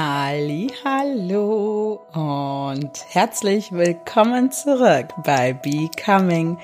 Halli, 0.00 0.70
hallo 0.84 2.02
und 2.14 3.04
herzlich 3.08 3.72
willkommen 3.72 4.52
zurück 4.52 5.08
bei 5.24 5.54
Becoming, 5.54 6.56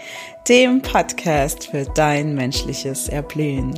dem 0.48 0.80
Podcast 0.80 1.66
für 1.66 1.84
dein 1.84 2.36
menschliches 2.36 3.08
Erblühen. 3.08 3.74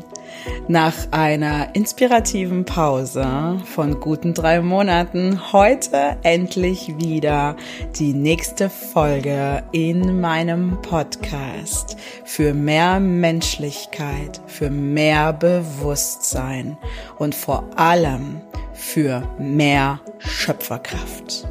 Nach 0.68 0.92
einer 1.10 1.74
inspirativen 1.74 2.66
Pause 2.66 3.58
von 3.64 3.98
guten 3.98 4.34
drei 4.34 4.60
Monaten 4.60 5.54
heute 5.54 6.18
endlich 6.22 6.98
wieder 6.98 7.56
die 7.98 8.12
nächste 8.12 8.68
Folge 8.68 9.62
in 9.72 10.20
meinem 10.20 10.82
Podcast 10.82 11.96
für 12.26 12.52
mehr 12.52 13.00
Menschlichkeit, 13.00 14.38
für 14.46 14.68
mehr 14.68 15.32
Bewusstsein 15.32 16.76
und 17.18 17.34
vor 17.34 17.64
allem 17.76 18.42
für 18.76 19.22
mehr 19.38 20.00
Schöpferkraft. 20.18 21.46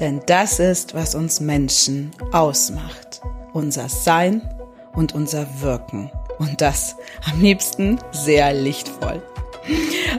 Denn 0.00 0.20
das 0.26 0.58
ist, 0.58 0.94
was 0.94 1.14
uns 1.14 1.40
Menschen 1.40 2.10
ausmacht. 2.32 3.20
Unser 3.52 3.88
Sein 3.88 4.42
und 4.94 5.14
unser 5.14 5.46
Wirken. 5.60 6.10
Und 6.38 6.60
das 6.60 6.96
am 7.30 7.40
liebsten 7.40 7.98
sehr 8.10 8.52
lichtvoll. 8.52 9.22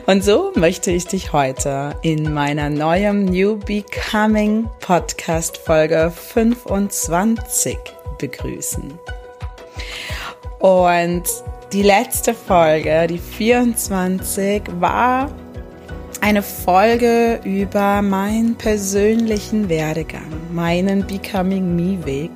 Und 0.06 0.24
so 0.24 0.52
möchte 0.54 0.90
ich 0.90 1.06
dich 1.06 1.32
heute 1.32 1.94
in 2.02 2.32
meiner 2.32 2.70
neuen 2.70 3.26
New 3.26 3.56
Becoming 3.58 4.68
Podcast 4.80 5.58
Folge 5.58 6.10
25 6.14 7.76
begrüßen. 8.18 8.98
Und 10.58 11.24
die 11.72 11.82
letzte 11.82 12.34
Folge, 12.34 13.06
die 13.08 13.18
24, 13.18 14.62
war 14.80 15.30
eine 16.26 16.42
Folge 16.42 17.38
über 17.44 18.02
meinen 18.02 18.56
persönlichen 18.56 19.68
Werdegang, 19.68 20.28
meinen 20.52 21.06
Becoming 21.06 21.76
Me 21.76 22.04
Weg. 22.04 22.32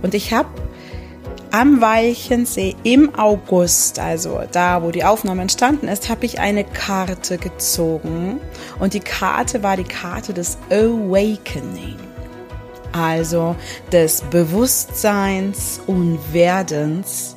Und 0.00 0.14
ich 0.14 0.32
habe 0.32 0.48
am 1.50 1.80
Weichensee 1.80 2.76
im 2.84 3.12
August, 3.16 3.98
also 3.98 4.42
da, 4.52 4.84
wo 4.84 4.92
die 4.92 5.02
Aufnahme 5.02 5.42
entstanden 5.42 5.88
ist, 5.88 6.08
habe 6.08 6.24
ich 6.24 6.38
eine 6.38 6.62
Karte 6.62 7.36
gezogen. 7.38 8.38
Und 8.78 8.94
die 8.94 9.00
Karte 9.00 9.64
war 9.64 9.76
die 9.76 9.82
Karte 9.82 10.32
des 10.32 10.56
Awakening. 10.70 11.96
Also 12.92 13.56
des 13.90 14.22
Bewusstseins 14.30 15.80
und 15.88 16.20
Werdens. 16.32 17.34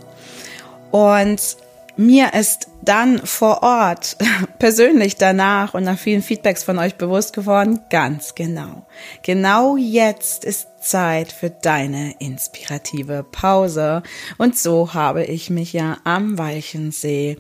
Und 0.92 1.58
mir 1.96 2.34
ist 2.34 2.68
dann 2.82 3.20
vor 3.26 3.64
Ort, 3.64 4.18
persönlich 4.60 5.16
danach 5.16 5.74
und 5.74 5.84
nach 5.84 5.98
vielen 5.98 6.22
Feedbacks 6.22 6.64
von 6.64 6.80
euch 6.80 6.96
bewusst 6.96 7.34
geworden, 7.34 7.82
ganz 7.90 8.36
genau. 8.36 8.86
Genau 9.22 9.78
jetzt 9.78 10.46
ist 10.46 10.68
Zeit 10.82 11.32
für 11.32 11.50
deine 11.50 12.16
inspirative 12.20 13.26
Pause. 13.32 14.04
Und 14.38 14.58
so 14.58 14.94
habe 14.94 15.24
ich 15.24 15.50
mich 15.50 15.74
ja 15.74 15.98
am 16.04 16.38
Walchensee 16.38 17.38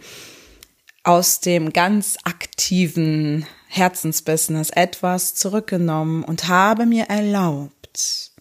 aus 1.03 1.41
dem 1.41 1.73
ganz 1.73 2.17
aktiven 2.23 3.45
Herzensbusiness 3.67 4.69
etwas 4.69 5.35
zurückgenommen 5.35 6.23
und 6.23 6.47
habe 6.47 6.85
mir 6.85 7.05
erlaubt, 7.05 8.32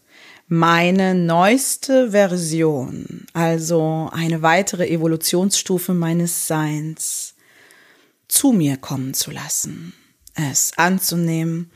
meine 0.53 1.14
neueste 1.14 2.11
Version, 2.11 3.27
also 3.33 4.11
eine 4.12 4.42
weitere 4.42 4.86
Evolutionsstufe 4.86 5.94
meines 5.94 6.47
Seins, 6.47 7.32
zu 8.28 8.53
mir 8.53 8.76
kommen 8.76 9.15
zu 9.15 9.31
lassen, 9.31 9.94
es 10.34 10.72
anzunehmen, 10.76 11.71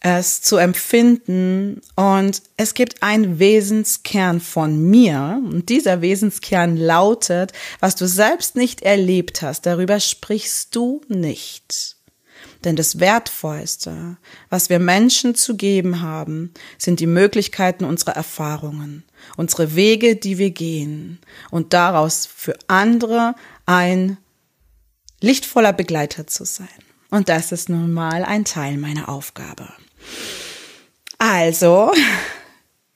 es 0.00 0.40
zu 0.40 0.56
empfinden 0.56 1.82
und 1.96 2.40
es 2.56 2.72
gibt 2.72 3.02
einen 3.02 3.38
Wesenskern 3.38 4.40
von 4.40 4.82
mir 4.82 5.38
und 5.44 5.68
dieser 5.68 6.00
Wesenskern 6.00 6.78
lautet, 6.78 7.52
was 7.80 7.94
du 7.94 8.08
selbst 8.08 8.56
nicht 8.56 8.80
erlebt 8.80 9.42
hast, 9.42 9.66
darüber 9.66 10.00
sprichst 10.00 10.74
du 10.74 11.02
nicht. 11.08 11.93
Denn 12.64 12.76
das 12.76 12.98
Wertvollste, 12.98 14.16
was 14.48 14.70
wir 14.70 14.78
Menschen 14.78 15.34
zu 15.34 15.56
geben 15.56 16.00
haben, 16.00 16.52
sind 16.78 17.00
die 17.00 17.06
Möglichkeiten 17.06 17.84
unserer 17.84 18.16
Erfahrungen, 18.16 19.04
unsere 19.36 19.74
Wege, 19.74 20.16
die 20.16 20.38
wir 20.38 20.50
gehen 20.50 21.18
und 21.50 21.74
daraus 21.74 22.26
für 22.26 22.56
andere 22.66 23.34
ein 23.66 24.16
lichtvoller 25.20 25.72
Begleiter 25.72 26.26
zu 26.26 26.44
sein. 26.44 26.68
Und 27.10 27.28
das 27.28 27.52
ist 27.52 27.68
nun 27.68 27.92
mal 27.92 28.24
ein 28.24 28.44
Teil 28.44 28.78
meiner 28.78 29.08
Aufgabe. 29.08 29.68
Also, 31.18 31.92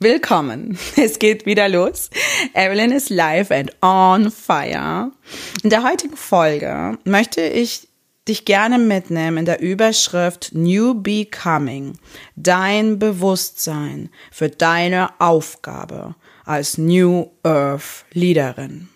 Willkommen. 0.00 0.78
Es 0.94 1.18
geht 1.18 1.44
wieder 1.44 1.68
los. 1.68 2.08
Evelyn 2.54 2.92
ist 2.92 3.10
live 3.10 3.50
and 3.50 3.72
on 3.82 4.30
fire. 4.30 5.10
In 5.64 5.70
der 5.70 5.82
heutigen 5.82 6.16
Folge 6.16 6.96
möchte 7.02 7.40
ich 7.40 7.88
dich 8.28 8.44
gerne 8.44 8.78
mitnehmen 8.78 9.38
in 9.38 9.44
der 9.44 9.60
Überschrift 9.60 10.50
New 10.52 10.94
Becoming, 10.94 11.98
dein 12.36 12.98
Bewusstsein 12.98 14.10
für 14.30 14.48
deine 14.48 15.20
Aufgabe 15.20 16.14
als 16.44 16.78
New 16.78 17.30
Earth 17.42 18.04
Leaderin. 18.12 18.88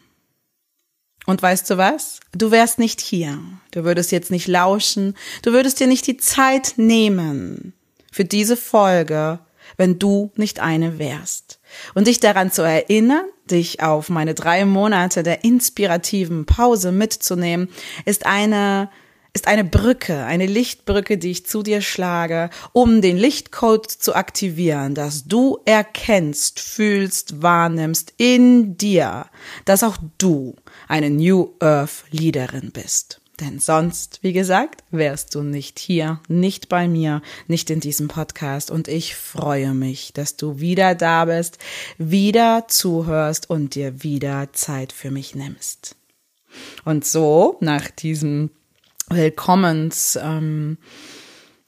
Und 1.26 1.40
weißt 1.40 1.70
du 1.70 1.78
was? 1.78 2.20
Du 2.32 2.50
wärst 2.50 2.78
nicht 2.78 3.00
hier. 3.00 3.38
Du 3.70 3.84
würdest 3.84 4.10
jetzt 4.10 4.30
nicht 4.30 4.48
lauschen. 4.48 5.14
Du 5.42 5.52
würdest 5.52 5.78
dir 5.78 5.86
nicht 5.86 6.06
die 6.06 6.16
Zeit 6.16 6.74
nehmen 6.76 7.74
für 8.10 8.24
diese 8.24 8.56
Folge, 8.56 9.38
wenn 9.76 9.98
du 9.98 10.32
nicht 10.36 10.60
eine 10.60 10.98
wärst. 10.98 11.60
Und 11.94 12.06
dich 12.06 12.20
daran 12.20 12.50
zu 12.50 12.62
erinnern, 12.62 13.24
dich 13.50 13.82
auf 13.82 14.08
meine 14.08 14.34
drei 14.34 14.64
Monate 14.64 15.22
der 15.22 15.44
inspirativen 15.44 16.44
Pause 16.44 16.92
mitzunehmen, 16.92 17.68
ist 18.04 18.26
eine 18.26 18.90
ist 19.34 19.48
eine 19.48 19.64
Brücke, 19.64 20.24
eine 20.24 20.46
Lichtbrücke, 20.46 21.16
die 21.16 21.30
ich 21.30 21.46
zu 21.46 21.62
dir 21.62 21.80
schlage, 21.80 22.50
um 22.72 23.00
den 23.00 23.16
Lichtcode 23.16 23.90
zu 23.90 24.14
aktivieren, 24.14 24.94
dass 24.94 25.24
du 25.24 25.58
erkennst, 25.64 26.60
fühlst, 26.60 27.42
wahrnimmst 27.42 28.12
in 28.18 28.76
dir, 28.76 29.26
dass 29.64 29.82
auch 29.82 29.96
du 30.18 30.56
eine 30.86 31.08
New 31.08 31.54
Earth 31.60 32.04
Leaderin 32.10 32.72
bist. 32.72 33.20
Denn 33.40 33.58
sonst, 33.58 34.18
wie 34.22 34.34
gesagt, 34.34 34.84
wärst 34.90 35.34
du 35.34 35.42
nicht 35.42 35.78
hier, 35.78 36.20
nicht 36.28 36.68
bei 36.68 36.86
mir, 36.86 37.22
nicht 37.48 37.70
in 37.70 37.80
diesem 37.80 38.08
Podcast. 38.08 38.70
Und 38.70 38.86
ich 38.86 39.16
freue 39.16 39.72
mich, 39.72 40.12
dass 40.12 40.36
du 40.36 40.60
wieder 40.60 40.94
da 40.94 41.24
bist, 41.24 41.58
wieder 41.96 42.66
zuhörst 42.68 43.48
und 43.48 43.74
dir 43.74 44.02
wieder 44.02 44.52
Zeit 44.52 44.92
für 44.92 45.10
mich 45.10 45.34
nimmst. 45.34 45.96
Und 46.84 47.06
so, 47.06 47.56
nach 47.60 47.90
diesem 47.90 48.50
Willkommens, 49.14 50.18
ähm, 50.22 50.78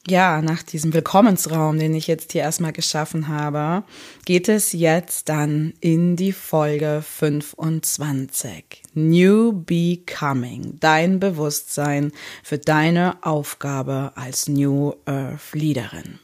ja, 0.07 0.41
nach 0.41 0.61
diesem 0.61 0.93
Willkommensraum, 0.93 1.79
den 1.79 1.95
ich 1.95 2.05
jetzt 2.05 2.31
hier 2.31 2.41
erstmal 2.41 2.73
geschaffen 2.73 3.27
habe, 3.27 3.83
geht 4.25 4.49
es 4.49 4.71
jetzt 4.71 5.29
dann 5.29 5.73
in 5.79 6.15
die 6.15 6.31
Folge 6.31 7.03
25. 7.03 8.83
New 8.93 9.51
Becoming, 9.51 10.77
dein 10.79 11.19
Bewusstsein 11.19 12.11
für 12.43 12.59
deine 12.59 13.17
Aufgabe 13.23 14.11
als 14.15 14.47
New 14.47 14.93
Earth 15.05 15.53
Leaderin. 15.53 16.19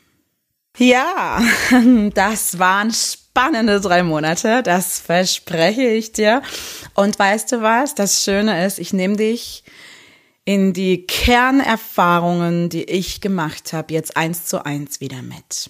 Ja, 0.77 1.41
das 2.13 2.59
waren 2.59 2.91
spannende 2.91 3.81
drei 3.81 4.03
Monate, 4.03 4.61
das 4.63 4.99
verspreche 4.99 5.87
ich 5.87 6.11
dir. 6.11 6.43
Und 6.93 7.17
weißt 7.17 7.51
du 7.51 7.61
was? 7.61 7.95
Das 7.95 8.23
Schöne 8.23 8.65
ist, 8.65 8.77
ich 8.77 8.93
nehme 8.93 9.15
dich 9.15 9.63
in 10.45 10.73
die 10.73 11.05
Kernerfahrungen, 11.05 12.69
die 12.69 12.83
ich 12.83 13.21
gemacht 13.21 13.73
habe, 13.73 13.93
jetzt 13.93 14.17
eins 14.17 14.45
zu 14.45 14.65
eins 14.65 14.99
wieder 14.99 15.21
mit. 15.21 15.69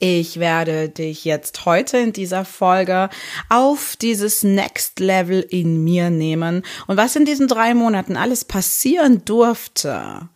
Ich 0.00 0.38
werde 0.38 0.88
dich 0.88 1.24
jetzt 1.24 1.64
heute 1.64 1.98
in 1.98 2.12
dieser 2.12 2.44
Folge 2.44 3.08
auf 3.48 3.96
dieses 3.96 4.42
Next 4.44 5.00
Level 5.00 5.40
in 5.40 5.82
mir 5.82 6.10
nehmen 6.10 6.62
und 6.86 6.96
was 6.96 7.16
in 7.16 7.24
diesen 7.24 7.48
drei 7.48 7.74
Monaten 7.74 8.16
alles 8.16 8.44
passieren 8.44 9.24
durfte, 9.24 10.28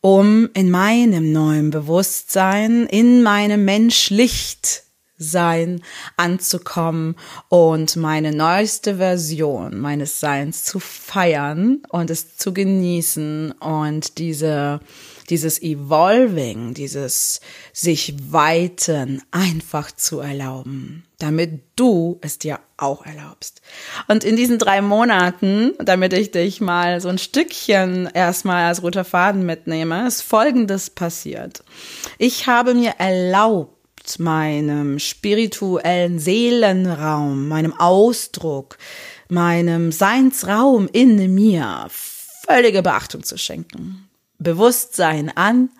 um 0.00 0.50
in 0.54 0.70
meinem 0.70 1.32
neuen 1.32 1.70
Bewusstsein, 1.70 2.86
in 2.86 3.22
meinem 3.22 3.64
Menschlicht 3.64 4.84
sein 5.22 5.82
anzukommen 6.16 7.16
und 7.48 7.96
meine 7.96 8.32
neueste 8.32 8.96
Version 8.96 9.78
meines 9.78 10.20
Seins 10.20 10.64
zu 10.64 10.80
feiern 10.80 11.82
und 11.88 12.10
es 12.10 12.36
zu 12.36 12.52
genießen 12.52 13.52
und 13.52 14.18
diese 14.18 14.80
dieses 15.32 15.62
Evolving, 15.62 16.74
dieses 16.74 17.40
sich 17.72 18.14
weiten 18.32 19.22
einfach 19.30 19.90
zu 19.90 20.20
erlauben, 20.20 21.04
damit 21.18 21.62
du 21.76 22.18
es 22.20 22.38
dir 22.38 22.60
auch 22.76 23.06
erlaubst. 23.06 23.62
Und 24.08 24.24
in 24.24 24.36
diesen 24.36 24.58
drei 24.58 24.82
Monaten, 24.82 25.72
damit 25.78 26.12
ich 26.12 26.32
dich 26.32 26.60
mal 26.60 27.00
so 27.00 27.08
ein 27.08 27.16
Stückchen 27.16 28.10
erstmal 28.12 28.64
als 28.64 28.82
roter 28.82 29.04
Faden 29.04 29.46
mitnehme, 29.46 30.06
ist 30.06 30.20
Folgendes 30.22 30.90
passiert. 30.90 31.64
Ich 32.18 32.46
habe 32.46 32.74
mir 32.74 32.94
erlaubt, 32.98 33.71
meinem 34.18 34.98
spirituellen 34.98 36.18
Seelenraum, 36.18 37.48
meinem 37.48 37.72
Ausdruck, 37.78 38.78
meinem 39.28 39.92
Seinsraum 39.92 40.88
in 40.92 41.34
mir 41.34 41.86
völlige 41.90 42.82
Beachtung 42.82 43.22
zu 43.22 43.38
schenken. 43.38 44.08
Bewusstsein 44.38 45.34
an 45.36 45.70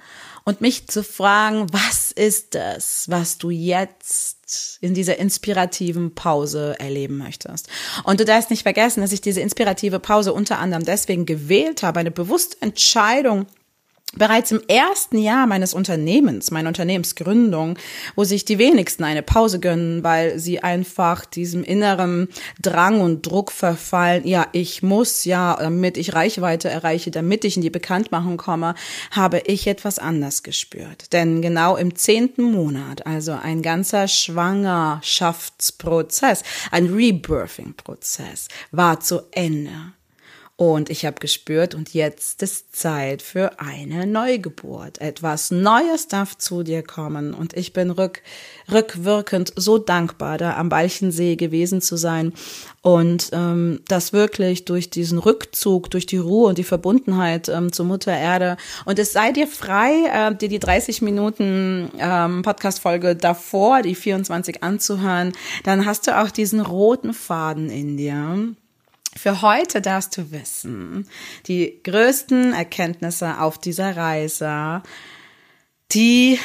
und 0.44 0.60
mich 0.60 0.88
zu 0.88 1.04
fragen, 1.04 1.66
was 1.72 2.12
ist 2.12 2.54
es, 2.54 3.08
was 3.08 3.38
du 3.38 3.50
jetzt 3.50 4.78
in 4.80 4.94
dieser 4.94 5.18
inspirativen 5.18 6.14
Pause 6.14 6.76
erleben 6.78 7.18
möchtest. 7.18 7.68
Und 8.04 8.20
du 8.20 8.24
darfst 8.24 8.50
nicht 8.50 8.62
vergessen, 8.62 9.00
dass 9.00 9.12
ich 9.12 9.20
diese 9.20 9.40
inspirative 9.40 9.98
Pause 9.98 10.32
unter 10.32 10.58
anderem 10.58 10.84
deswegen 10.84 11.26
gewählt 11.26 11.82
habe, 11.82 12.00
eine 12.00 12.10
bewusste 12.10 12.56
Entscheidung 12.60 13.46
Bereits 14.14 14.50
im 14.50 14.60
ersten 14.68 15.16
Jahr 15.16 15.46
meines 15.46 15.72
Unternehmens, 15.72 16.50
meiner 16.50 16.68
Unternehmensgründung, 16.68 17.78
wo 18.14 18.24
sich 18.24 18.44
die 18.44 18.58
wenigsten 18.58 19.04
eine 19.04 19.22
Pause 19.22 19.58
gönnen, 19.58 20.04
weil 20.04 20.38
sie 20.38 20.62
einfach 20.62 21.24
diesem 21.24 21.64
inneren 21.64 22.28
Drang 22.60 23.00
und 23.00 23.26
Druck 23.26 23.50
verfallen, 23.50 24.26
ja, 24.26 24.48
ich 24.52 24.82
muss 24.82 25.24
ja, 25.24 25.56
damit 25.58 25.96
ich 25.96 26.12
Reichweite 26.12 26.68
erreiche, 26.68 27.10
damit 27.10 27.46
ich 27.46 27.56
in 27.56 27.62
die 27.62 27.70
Bekanntmachung 27.70 28.36
komme, 28.36 28.74
habe 29.10 29.38
ich 29.46 29.66
etwas 29.66 29.98
anders 29.98 30.42
gespürt. 30.42 31.14
Denn 31.14 31.40
genau 31.40 31.76
im 31.76 31.96
zehnten 31.96 32.42
Monat, 32.42 33.06
also 33.06 33.32
ein 33.32 33.62
ganzer 33.62 34.08
Schwangerschaftsprozess, 34.08 36.42
ein 36.70 36.92
Rebirthing-Prozess, 36.92 38.48
war 38.72 39.00
zu 39.00 39.22
Ende. 39.30 39.94
Und 40.64 40.90
ich 40.90 41.04
habe 41.04 41.18
gespürt, 41.18 41.74
und 41.74 41.92
jetzt 41.92 42.40
ist 42.40 42.76
Zeit 42.76 43.20
für 43.20 43.58
eine 43.58 44.06
Neugeburt. 44.06 45.00
Etwas 45.00 45.50
Neues 45.50 46.06
darf 46.06 46.38
zu 46.38 46.62
dir 46.62 46.84
kommen. 46.84 47.34
Und 47.34 47.56
ich 47.56 47.72
bin 47.72 47.90
rück, 47.90 48.22
rückwirkend 48.70 49.52
so 49.56 49.78
dankbar, 49.78 50.38
da 50.38 50.56
am 50.56 50.68
Balchensee 50.68 51.34
gewesen 51.34 51.80
zu 51.80 51.96
sein 51.96 52.32
und 52.80 53.30
ähm, 53.32 53.80
das 53.88 54.12
wirklich 54.12 54.64
durch 54.64 54.88
diesen 54.88 55.18
Rückzug, 55.18 55.90
durch 55.90 56.06
die 56.06 56.18
Ruhe 56.18 56.50
und 56.50 56.58
die 56.58 56.62
Verbundenheit 56.62 57.48
ähm, 57.48 57.72
zur 57.72 57.86
Mutter 57.86 58.16
Erde. 58.16 58.56
Und 58.84 59.00
es 59.00 59.12
sei 59.12 59.32
dir 59.32 59.48
frei, 59.48 59.90
äh, 60.12 60.32
dir 60.32 60.48
die 60.48 60.60
30 60.60 61.02
Minuten 61.02 61.90
ähm, 61.98 62.42
Podcast-Folge 62.42 63.16
davor, 63.16 63.82
die 63.82 63.96
24 63.96 64.62
anzuhören. 64.62 65.32
Dann 65.64 65.86
hast 65.86 66.06
du 66.06 66.16
auch 66.16 66.30
diesen 66.30 66.60
roten 66.60 67.14
Faden 67.14 67.68
in 67.68 67.96
dir 67.96 68.54
für 69.16 69.42
heute 69.42 69.80
darfst 69.80 70.16
du 70.16 70.30
wissen, 70.30 71.08
die 71.46 71.80
größten 71.82 72.52
Erkenntnisse 72.52 73.40
auf 73.40 73.58
dieser 73.58 73.96
Reise, 73.96 74.82
die 75.92 76.38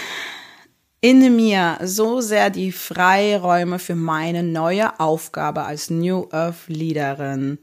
in 1.00 1.36
mir 1.36 1.78
so 1.84 2.22
sehr 2.22 2.50
die 2.50 2.72
Freiräume 2.72 3.80
für 3.80 3.96
meine 3.96 4.44
neue 4.44 5.00
Aufgabe 5.00 5.64
als 5.64 5.90
New 5.90 6.28
Earth 6.32 6.68
Leaderin 6.68 7.60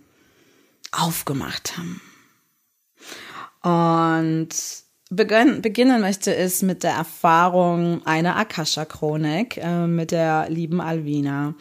aufgemacht 0.93 1.75
haben. 1.77 2.01
Und 3.63 4.84
beginnen 5.17 6.01
möchte 6.01 6.35
es 6.35 6.63
mit 6.63 6.83
der 6.83 6.93
Erfahrung 6.93 8.05
einer 8.05 8.37
Akasha-Chronik 8.37 9.57
äh, 9.57 9.87
mit 9.87 10.11
der 10.11 10.47
lieben 10.49 10.81
Alvina, 10.81 11.55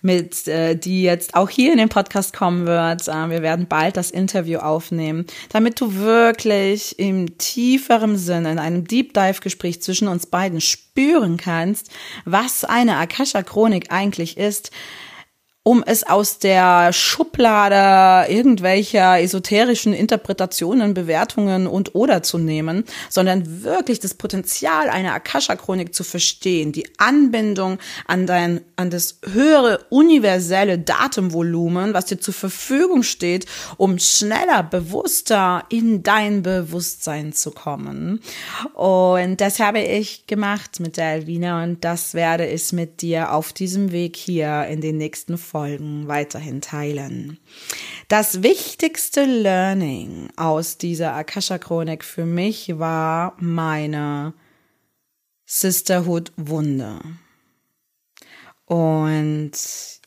mit 0.00 0.48
äh, 0.48 0.74
die 0.74 1.02
jetzt 1.02 1.34
auch 1.34 1.48
hier 1.48 1.72
in 1.72 1.78
den 1.78 1.88
Podcast 1.88 2.34
kommen 2.34 2.66
wird. 2.66 3.08
Äh, 3.08 3.30
wir 3.30 3.42
werden 3.42 3.66
bald 3.66 3.96
das 3.96 4.10
Interview 4.10 4.58
aufnehmen, 4.58 5.26
damit 5.50 5.80
du 5.80 5.94
wirklich 5.96 6.98
im 6.98 7.38
tieferen 7.38 8.16
Sinne 8.16 8.52
in 8.52 8.58
einem 8.58 8.84
Deep 8.86 9.14
Dive 9.14 9.40
Gespräch 9.40 9.82
zwischen 9.82 10.08
uns 10.08 10.26
beiden 10.26 10.60
spüren 10.60 11.36
kannst, 11.36 11.90
was 12.24 12.64
eine 12.64 12.96
Akasha-Chronik 12.96 13.90
eigentlich 13.90 14.36
ist, 14.36 14.70
um 15.64 15.84
es 15.86 16.02
aus 16.04 16.38
der 16.38 16.92
Schublade 16.92 18.32
irgendwelcher 18.32 19.20
esoterischen 19.20 19.92
Interpretationen, 19.92 20.92
Bewertungen 20.92 21.68
und 21.68 21.94
oder 21.94 22.24
zu 22.24 22.38
nehmen, 22.38 22.84
sondern 23.08 23.62
wirklich 23.62 24.00
das 24.00 24.14
Potenzial 24.14 24.88
einer 24.88 25.14
Akasha-Chronik 25.14 25.94
zu 25.94 26.02
verstehen, 26.02 26.72
die 26.72 26.88
Anbindung 26.98 27.78
an 28.06 28.26
dein, 28.26 28.62
an 28.74 28.90
das 28.90 29.20
höhere 29.30 29.86
universelle 29.90 30.78
Datenvolumen, 30.78 31.94
was 31.94 32.06
dir 32.06 32.18
zur 32.18 32.34
Verfügung 32.34 33.04
steht, 33.04 33.46
um 33.76 34.00
schneller, 34.00 34.64
bewusster 34.64 35.64
in 35.68 36.02
dein 36.02 36.42
Bewusstsein 36.42 37.32
zu 37.32 37.52
kommen. 37.52 38.20
Und 38.74 39.40
das 39.40 39.60
habe 39.60 39.80
ich 39.80 40.26
gemacht 40.26 40.80
mit 40.80 40.96
der 40.96 41.06
Alvina 41.06 41.62
und 41.62 41.84
das 41.84 42.14
werde 42.14 42.46
ich 42.46 42.72
mit 42.72 43.00
dir 43.00 43.32
auf 43.32 43.52
diesem 43.52 43.92
Weg 43.92 44.16
hier 44.16 44.66
in 44.66 44.80
den 44.80 44.96
nächsten 44.96 45.38
Folgen 45.52 46.08
weiterhin 46.08 46.62
teilen. 46.62 47.38
Das 48.08 48.42
wichtigste 48.42 49.26
Learning 49.26 50.30
aus 50.36 50.78
dieser 50.78 51.12
Akasha-Chronik 51.14 52.04
für 52.04 52.24
mich 52.24 52.78
war 52.78 53.36
meine 53.38 54.32
Sisterhood-Wunde. 55.44 57.00
Und 58.72 59.52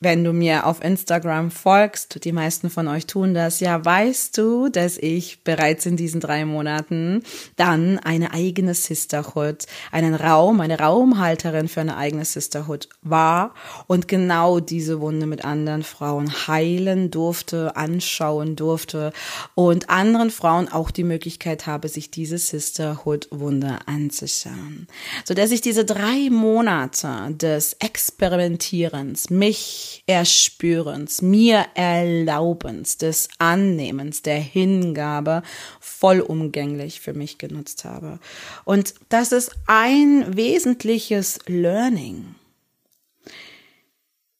wenn 0.01 0.23
du 0.23 0.33
mir 0.33 0.65
auf 0.65 0.83
Instagram 0.83 1.51
folgst, 1.51 2.23
die 2.25 2.31
meisten 2.31 2.71
von 2.71 2.87
euch 2.87 3.05
tun 3.05 3.35
das, 3.35 3.59
ja, 3.59 3.85
weißt 3.85 4.35
du, 4.39 4.69
dass 4.69 4.97
ich 4.97 5.43
bereits 5.43 5.85
in 5.85 5.97
diesen 5.97 6.19
drei 6.19 6.45
Monaten 6.45 7.21
dann 7.57 7.99
eine 7.99 8.33
eigene 8.33 8.73
Sisterhood, 8.73 9.67
einen 9.91 10.15
Raum, 10.15 10.61
eine 10.61 10.79
Raumhalterin 10.79 11.67
für 11.67 11.81
eine 11.81 11.95
eigene 11.95 12.25
Sisterhood 12.25 12.89
war 13.03 13.53
und 13.85 14.07
genau 14.07 14.59
diese 14.59 14.99
Wunde 14.99 15.27
mit 15.27 15.45
anderen 15.45 15.83
Frauen 15.83 16.47
heilen 16.47 17.11
durfte, 17.11 17.75
anschauen 17.77 18.55
durfte 18.55 19.13
und 19.53 19.91
anderen 19.91 20.31
Frauen 20.31 20.69
auch 20.69 20.89
die 20.89 21.03
Möglichkeit 21.03 21.67
habe, 21.67 21.87
sich 21.87 22.09
diese 22.09 22.39
Sisterhood-Wunde 22.39 23.77
anzuschauen. 23.85 24.87
So 25.23 25.35
dass 25.35 25.51
ich 25.51 25.61
diese 25.61 25.85
drei 25.85 26.29
Monate 26.31 27.07
des 27.29 27.73
Experiments 27.73 28.54
Experimentierens, 28.55 29.29
mich 29.29 30.03
erspürens, 30.07 31.21
mir 31.21 31.65
Erlaubens, 31.75 32.97
des 32.97 33.27
Annehmens, 33.37 34.21
der 34.21 34.39
Hingabe 34.39 35.43
vollumgänglich 35.81 37.01
für 37.01 37.13
mich 37.13 37.37
genutzt 37.37 37.83
habe. 37.83 38.19
Und 38.63 38.93
das 39.09 39.33
ist 39.33 39.51
ein 39.67 40.37
wesentliches 40.37 41.39
Learning. 41.47 42.35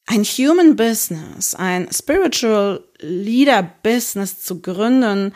Ein 0.05 0.23
Human 0.23 0.77
Business, 0.77 1.53
ein 1.55 1.91
Spiritual 1.91 2.83
Leader 2.99 3.69
Business 3.83 4.39
zu 4.39 4.61
gründen, 4.61 5.33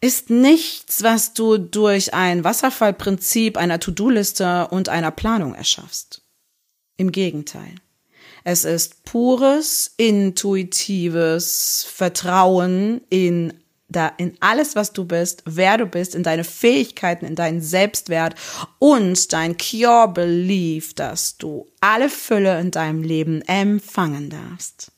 ist 0.00 0.30
nichts, 0.30 1.02
was 1.02 1.34
du 1.34 1.58
durch 1.58 2.14
ein 2.14 2.44
Wasserfallprinzip 2.44 3.56
einer 3.56 3.80
To-Do-Liste 3.80 4.68
und 4.68 4.88
einer 4.88 5.10
Planung 5.10 5.54
erschaffst. 5.54 6.22
Im 6.96 7.10
Gegenteil. 7.10 7.74
Es 8.44 8.64
ist 8.64 9.04
pures, 9.04 9.92
intuitives 9.96 11.86
Vertrauen 11.88 13.00
in 13.10 13.54
da 13.90 14.12
in 14.18 14.36
alles, 14.40 14.76
was 14.76 14.92
du 14.92 15.04
bist, 15.04 15.42
wer 15.46 15.76
du 15.76 15.86
bist, 15.86 16.14
in 16.14 16.22
deine 16.22 16.44
Fähigkeiten, 16.44 17.26
in 17.26 17.34
deinen 17.34 17.60
Selbstwert 17.60 18.36
und 18.78 19.32
dein 19.32 19.56
Cure 19.56 20.08
Belief, 20.12 20.94
dass 20.94 21.36
du 21.36 21.66
alle 21.80 22.08
Fülle 22.08 22.60
in 22.60 22.70
deinem 22.70 23.02
Leben 23.02 23.42
empfangen 23.42 24.30
darfst. 24.30 24.92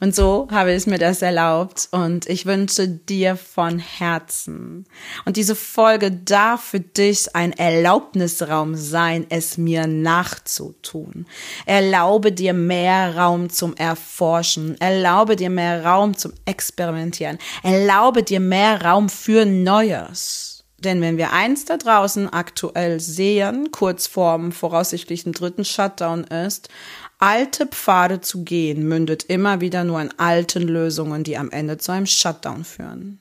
Und 0.00 0.14
so 0.14 0.48
habe 0.50 0.72
ich 0.72 0.86
mir 0.86 0.98
das 0.98 1.22
erlaubt 1.22 1.88
und 1.90 2.28
ich 2.28 2.46
wünsche 2.46 2.88
dir 2.88 3.36
von 3.36 3.78
Herzen. 3.78 4.86
Und 5.24 5.36
diese 5.36 5.54
Folge 5.54 6.10
darf 6.10 6.62
für 6.64 6.80
dich 6.80 7.34
ein 7.34 7.52
Erlaubnisraum 7.52 8.74
sein, 8.74 9.26
es 9.28 9.58
mir 9.58 9.86
nachzutun. 9.86 11.26
Erlaube 11.66 12.32
dir 12.32 12.54
mehr 12.54 13.16
Raum 13.16 13.50
zum 13.50 13.74
Erforschen. 13.76 14.80
Erlaube 14.80 15.36
dir 15.36 15.50
mehr 15.50 15.84
Raum 15.84 16.16
zum 16.16 16.32
Experimentieren. 16.44 17.38
Erlaube 17.62 18.22
dir 18.22 18.40
mehr 18.40 18.82
Raum 18.82 19.08
für 19.08 19.44
Neues. 19.44 20.54
Denn 20.84 21.00
wenn 21.00 21.16
wir 21.16 21.32
eins 21.32 21.64
da 21.64 21.78
draußen 21.78 22.30
aktuell 22.30 23.00
sehen, 23.00 23.70
kurz 23.72 24.06
vorm 24.06 24.52
voraussichtlichen 24.52 25.32
dritten 25.32 25.64
Shutdown 25.64 26.24
ist, 26.24 26.68
alte 27.18 27.66
Pfade 27.66 28.20
zu 28.20 28.44
gehen, 28.44 28.86
mündet 28.86 29.24
immer 29.24 29.60
wieder 29.60 29.84
nur 29.84 30.00
in 30.00 30.10
alten 30.18 30.62
Lösungen, 30.62 31.24
die 31.24 31.36
am 31.36 31.50
Ende 31.50 31.78
zu 31.78 31.92
einem 31.92 32.06
Shutdown 32.06 32.64
führen. 32.64 33.20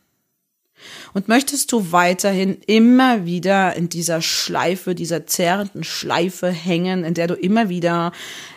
Und 1.13 1.27
möchtest 1.27 1.71
du 1.71 1.91
weiterhin 1.91 2.57
immer 2.65 3.25
wieder 3.25 3.75
in 3.75 3.89
dieser 3.89 4.21
Schleife, 4.21 4.95
dieser 4.95 5.25
zerrenden 5.25 5.83
Schleife 5.83 6.49
hängen, 6.49 7.03
in 7.03 7.13
der 7.13 7.27
du 7.27 7.35
immer 7.35 7.69
wieder, 7.69 8.11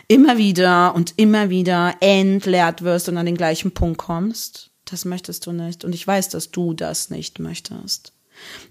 immer 0.07 0.37
wieder 0.37 0.93
und 0.95 1.13
immer 1.17 1.49
wieder 1.49 1.95
entleert 2.01 2.81
wirst 2.81 3.09
und 3.09 3.17
an 3.17 3.25
den 3.25 3.37
gleichen 3.37 3.71
Punkt 3.71 3.97
kommst? 3.97 4.71
Das 4.85 5.05
möchtest 5.05 5.45
du 5.45 5.51
nicht. 5.51 5.83
Und 5.83 5.93
ich 5.93 6.05
weiß, 6.05 6.29
dass 6.29 6.51
du 6.51 6.73
das 6.73 7.09
nicht 7.09 7.39
möchtest. 7.39 8.13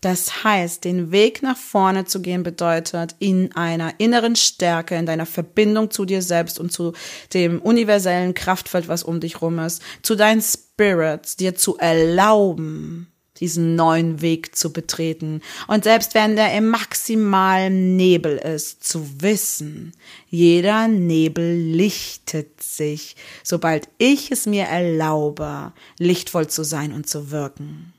Das 0.01 0.45
heißt, 0.45 0.85
den 0.85 1.11
Weg 1.13 1.43
nach 1.43 1.57
vorne 1.57 2.05
zu 2.05 2.21
gehen 2.21 2.43
bedeutet, 2.43 3.15
in 3.19 3.55
einer 3.55 3.95
inneren 3.99 4.37
Stärke, 4.37 4.97
in 4.97 5.07
deiner 5.07 5.27
Verbindung 5.27 5.91
zu 5.91 6.05
dir 6.05 6.23
selbst 6.23 6.59
und 6.59 6.73
zu 6.73 6.93
dem 7.35 7.61
universellen 7.61 8.35
Kraftfeld, 8.35 8.89
was 8.89 9.03
um 9.03 9.21
dich 9.21 9.41
rum 9.41 9.59
ist, 9.59 9.83
zu 10.03 10.15
deinen 10.15 10.43
Spirits, 10.43 11.37
dir 11.37 11.55
zu 11.55 11.77
erlauben, 11.79 13.13
diesen 13.41 13.77
neuen 13.77 14.21
Weg 14.23 14.57
zu 14.57 14.73
betreten. 14.73 15.43
Und 15.67 15.85
selbst 15.85 16.15
wenn 16.15 16.37
der 16.37 16.57
im 16.57 16.69
maximalen 16.69 17.97
Nebel 17.97 18.39
ist, 18.39 18.85
zu 18.85 19.21
wissen, 19.21 19.93
jeder 20.29 20.89
Nebel 20.89 21.57
lichtet 21.57 22.63
sich, 22.63 23.17
sobald 23.43 23.89
ich 23.99 24.31
es 24.31 24.47
mir 24.47 24.65
erlaube, 24.65 25.73
lichtvoll 25.99 26.49
zu 26.49 26.65
sein 26.65 26.93
und 26.93 27.09
zu 27.09 27.31
wirken. 27.31 27.93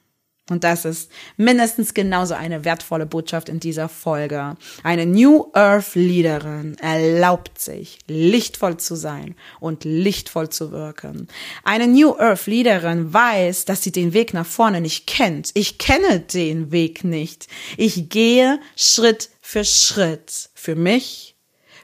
Und 0.50 0.64
das 0.64 0.86
ist 0.86 1.12
mindestens 1.36 1.94
genauso 1.94 2.34
eine 2.34 2.64
wertvolle 2.64 3.06
Botschaft 3.06 3.50
in 3.50 3.60
dieser 3.60 3.90
Folge. 3.90 4.56
Eine 4.84 5.06
New 5.06 5.48
Earth 5.54 5.96
Leaderin 5.96 6.78
erlaubt 6.80 7.60
sich, 7.60 8.00
lichtvoll 8.08 8.78
zu 8.78 8.96
sein 8.96 9.36
und 9.60 9.84
lichtvoll 9.84 10.50
zu 10.50 10.72
wirken. 10.72 11.28
Eine 11.64 11.88
New 11.88 12.16
Earth 12.18 12.48
Leaderin 12.48 13.14
weiß, 13.14 13.66
dass 13.66 13.84
sie 13.84 13.92
den 13.92 14.14
Weg 14.14 14.34
nach 14.34 14.46
vorne 14.46 14.80
nicht 14.80 15.06
kennt. 15.06 15.52
Ich 15.54 15.78
kenne 15.78 16.22
den 16.22 16.72
Weg 16.72 17.04
nicht. 17.04 17.48
Ich 17.76 18.10
gehe 18.10 18.60
Schritt 18.76 19.30
für 19.42 19.66
Schritt 19.66 20.50
für 20.54 20.76
mich 20.76 21.37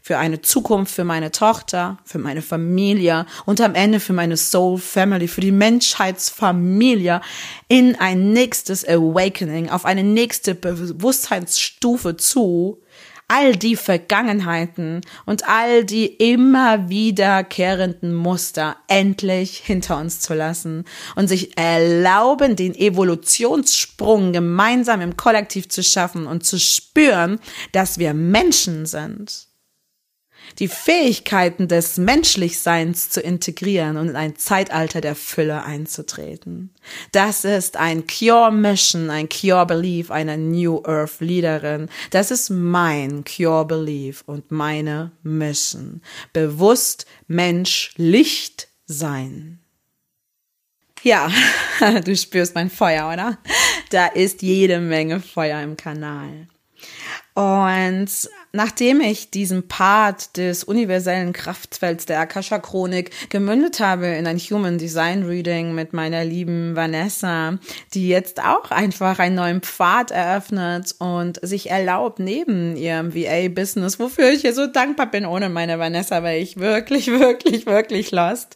für 0.05 0.17
eine 0.17 0.41
Zukunft 0.41 0.93
für 0.93 1.05
meine 1.05 1.31
Tochter, 1.31 1.97
für 2.03 2.19
meine 2.19 2.41
Familie 2.41 3.25
und 3.45 3.61
am 3.61 3.73
Ende 3.73 4.01
für 4.01 4.11
meine 4.11 4.35
Soul 4.35 4.77
Family, 4.77 5.29
für 5.29 5.39
die 5.39 5.53
Menschheitsfamilie 5.53 7.21
in 7.69 7.95
ein 7.95 8.33
nächstes 8.33 8.85
Awakening, 8.85 9.69
auf 9.69 9.85
eine 9.85 10.03
nächste 10.03 10.55
Bewusstseinsstufe 10.55 12.17
zu, 12.17 12.81
all 13.29 13.55
die 13.55 13.77
Vergangenheiten 13.77 14.99
und 15.25 15.47
all 15.47 15.85
die 15.85 16.07
immer 16.07 16.89
wiederkehrenden 16.89 18.13
Muster 18.13 18.75
endlich 18.89 19.59
hinter 19.59 19.97
uns 19.97 20.19
zu 20.19 20.33
lassen 20.33 20.83
und 21.15 21.29
sich 21.29 21.57
erlauben, 21.57 22.57
den 22.57 22.75
Evolutionssprung 22.75 24.33
gemeinsam 24.33 24.99
im 24.99 25.15
Kollektiv 25.15 25.69
zu 25.69 25.81
schaffen 25.81 26.27
und 26.27 26.43
zu 26.43 26.59
spüren, 26.59 27.39
dass 27.71 27.99
wir 27.99 28.13
Menschen 28.13 28.85
sind 28.85 29.52
die 30.59 30.67
Fähigkeiten 30.67 31.67
des 31.67 31.97
Menschlichseins 31.97 33.09
zu 33.09 33.21
integrieren 33.21 33.97
und 33.97 34.09
in 34.09 34.15
ein 34.15 34.35
Zeitalter 34.35 35.01
der 35.01 35.15
Fülle 35.15 35.63
einzutreten. 35.63 36.73
Das 37.11 37.45
ist 37.45 37.77
ein 37.77 38.05
Cure 38.07 38.51
Mission, 38.51 39.09
ein 39.09 39.29
Cure 39.29 39.65
Belief 39.65 40.11
einer 40.11 40.37
New 40.37 40.81
Earth 40.85 41.19
Leaderin. 41.19 41.89
Das 42.11 42.31
ist 42.31 42.49
mein 42.49 43.23
Cure 43.23 43.65
Belief 43.65 44.23
und 44.25 44.51
meine 44.51 45.11
Mission. 45.23 46.01
Bewusst 46.33 47.05
Mensch 47.27 47.91
Licht 47.97 48.67
sein. 48.85 49.59
Ja, 51.03 51.29
du 52.05 52.15
spürst 52.15 52.55
mein 52.55 52.69
Feuer, 52.69 53.11
oder? 53.11 53.37
Da 53.89 54.07
ist 54.07 54.41
jede 54.41 54.79
Menge 54.79 55.19
Feuer 55.19 55.61
im 55.61 55.75
Kanal. 55.75 56.47
Und 57.33 58.09
nachdem 58.55 59.01
ich 59.01 59.31
diesen 59.31 59.67
Part 59.67 60.37
des 60.37 60.63
universellen 60.63 61.33
Kraftfelds 61.33 62.05
der 62.05 62.19
Akasha-Chronik 62.19 63.09
gemündet 63.29 63.79
habe 63.79 64.05
in 64.05 64.27
ein 64.27 64.37
Human 64.37 64.77
Design 64.77 65.23
Reading 65.23 65.73
mit 65.73 65.93
meiner 65.93 66.23
lieben 66.23 66.75
Vanessa, 66.75 67.57
die 67.95 68.07
jetzt 68.07 68.43
auch 68.43 68.69
einfach 68.69 69.17
einen 69.17 69.33
neuen 69.33 69.61
Pfad 69.61 70.11
eröffnet 70.11 70.93
und 70.99 71.39
sich 71.41 71.71
erlaubt, 71.71 72.19
neben 72.19 72.75
ihrem 72.75 73.15
VA-Business, 73.15 73.97
wofür 73.97 74.29
ich 74.29 74.45
ihr 74.45 74.53
so 74.53 74.67
dankbar 74.67 75.07
bin 75.07 75.25
ohne 75.25 75.49
meine 75.49 75.79
Vanessa, 75.79 76.21
weil 76.21 76.43
ich 76.43 76.57
wirklich, 76.57 77.07
wirklich, 77.19 77.65
wirklich 77.65 78.11
lost, 78.11 78.55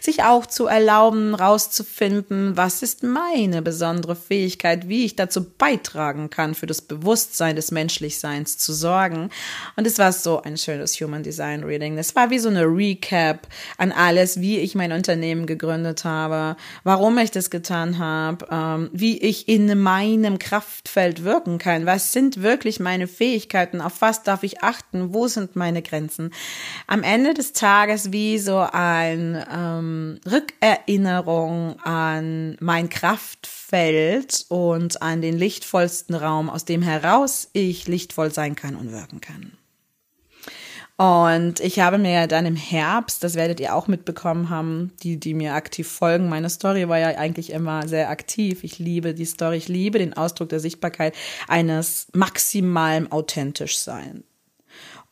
sich 0.00 0.22
auch 0.22 0.46
zu 0.46 0.68
erlauben, 0.68 1.34
rauszufinden, 1.34 2.56
was 2.56 2.82
ist 2.82 3.02
meine 3.02 3.60
besondere 3.60 4.16
Fähigkeit, 4.16 4.88
wie 4.88 5.04
ich 5.04 5.16
dazu 5.16 5.44
beitragen 5.44 6.30
kann, 6.30 6.54
für 6.54 6.66
das 6.66 6.80
Bewusstsein 6.80 7.56
des 7.56 7.72
Menschlichseins 7.72 8.56
zu 8.56 8.72
sorgen 8.72 9.28
und 9.76 9.86
es 9.86 9.98
war 9.98 10.12
so 10.12 10.42
ein 10.42 10.56
schönes 10.56 11.00
Human 11.00 11.22
Design 11.22 11.64
Reading. 11.64 11.98
Es 11.98 12.14
war 12.14 12.30
wie 12.30 12.38
so 12.38 12.48
eine 12.48 12.64
Recap 12.64 13.46
an 13.78 13.92
alles, 13.92 14.40
wie 14.40 14.58
ich 14.58 14.74
mein 14.74 14.92
Unternehmen 14.92 15.46
gegründet 15.46 16.04
habe, 16.04 16.56
warum 16.84 17.18
ich 17.18 17.30
das 17.30 17.50
getan 17.50 17.98
habe, 17.98 18.46
ähm, 18.50 18.90
wie 18.92 19.18
ich 19.18 19.48
in 19.48 19.78
meinem 19.80 20.38
Kraftfeld 20.38 21.24
wirken 21.24 21.58
kann. 21.58 21.86
Was 21.86 22.12
sind 22.12 22.42
wirklich 22.42 22.80
meine 22.80 23.06
Fähigkeiten? 23.06 23.80
Auf 23.80 24.00
was 24.00 24.22
darf 24.22 24.42
ich 24.42 24.62
achten? 24.62 25.14
Wo 25.14 25.26
sind 25.28 25.56
meine 25.56 25.82
Grenzen? 25.82 26.32
Am 26.86 27.02
Ende 27.02 27.34
des 27.34 27.52
Tages 27.52 28.12
wie 28.12 28.38
so 28.38 28.58
ein 28.58 29.44
ähm, 29.52 30.20
Rückerinnerung 30.30 31.80
an 31.80 32.56
mein 32.60 32.88
Kraftfeld 32.88 33.63
und 34.48 35.02
an 35.02 35.20
den 35.20 35.36
lichtvollsten 35.36 36.14
Raum, 36.14 36.48
aus 36.48 36.64
dem 36.64 36.82
heraus 36.82 37.48
ich 37.52 37.88
lichtvoll 37.88 38.32
sein 38.32 38.54
kann 38.54 38.76
und 38.76 38.92
wirken 38.92 39.20
kann. 39.20 39.52
Und 40.96 41.58
ich 41.58 41.80
habe 41.80 41.98
mir 41.98 42.28
dann 42.28 42.46
im 42.46 42.54
Herbst, 42.54 43.24
das 43.24 43.34
werdet 43.34 43.58
ihr 43.58 43.74
auch 43.74 43.88
mitbekommen 43.88 44.48
haben, 44.48 44.92
die, 45.02 45.18
die 45.18 45.34
mir 45.34 45.54
aktiv 45.54 45.88
folgen. 45.88 46.28
Meine 46.28 46.48
Story 46.48 46.88
war 46.88 46.98
ja 46.98 47.08
eigentlich 47.18 47.50
immer 47.50 47.88
sehr 47.88 48.10
aktiv. 48.10 48.62
Ich 48.62 48.78
liebe 48.78 49.12
die 49.12 49.24
Story, 49.24 49.56
ich 49.56 49.66
liebe 49.66 49.98
den 49.98 50.16
Ausdruck 50.16 50.50
der 50.50 50.60
Sichtbarkeit 50.60 51.14
eines 51.48 52.06
maximalen 52.12 53.10
authentisch 53.10 53.78
sein. 53.78 54.22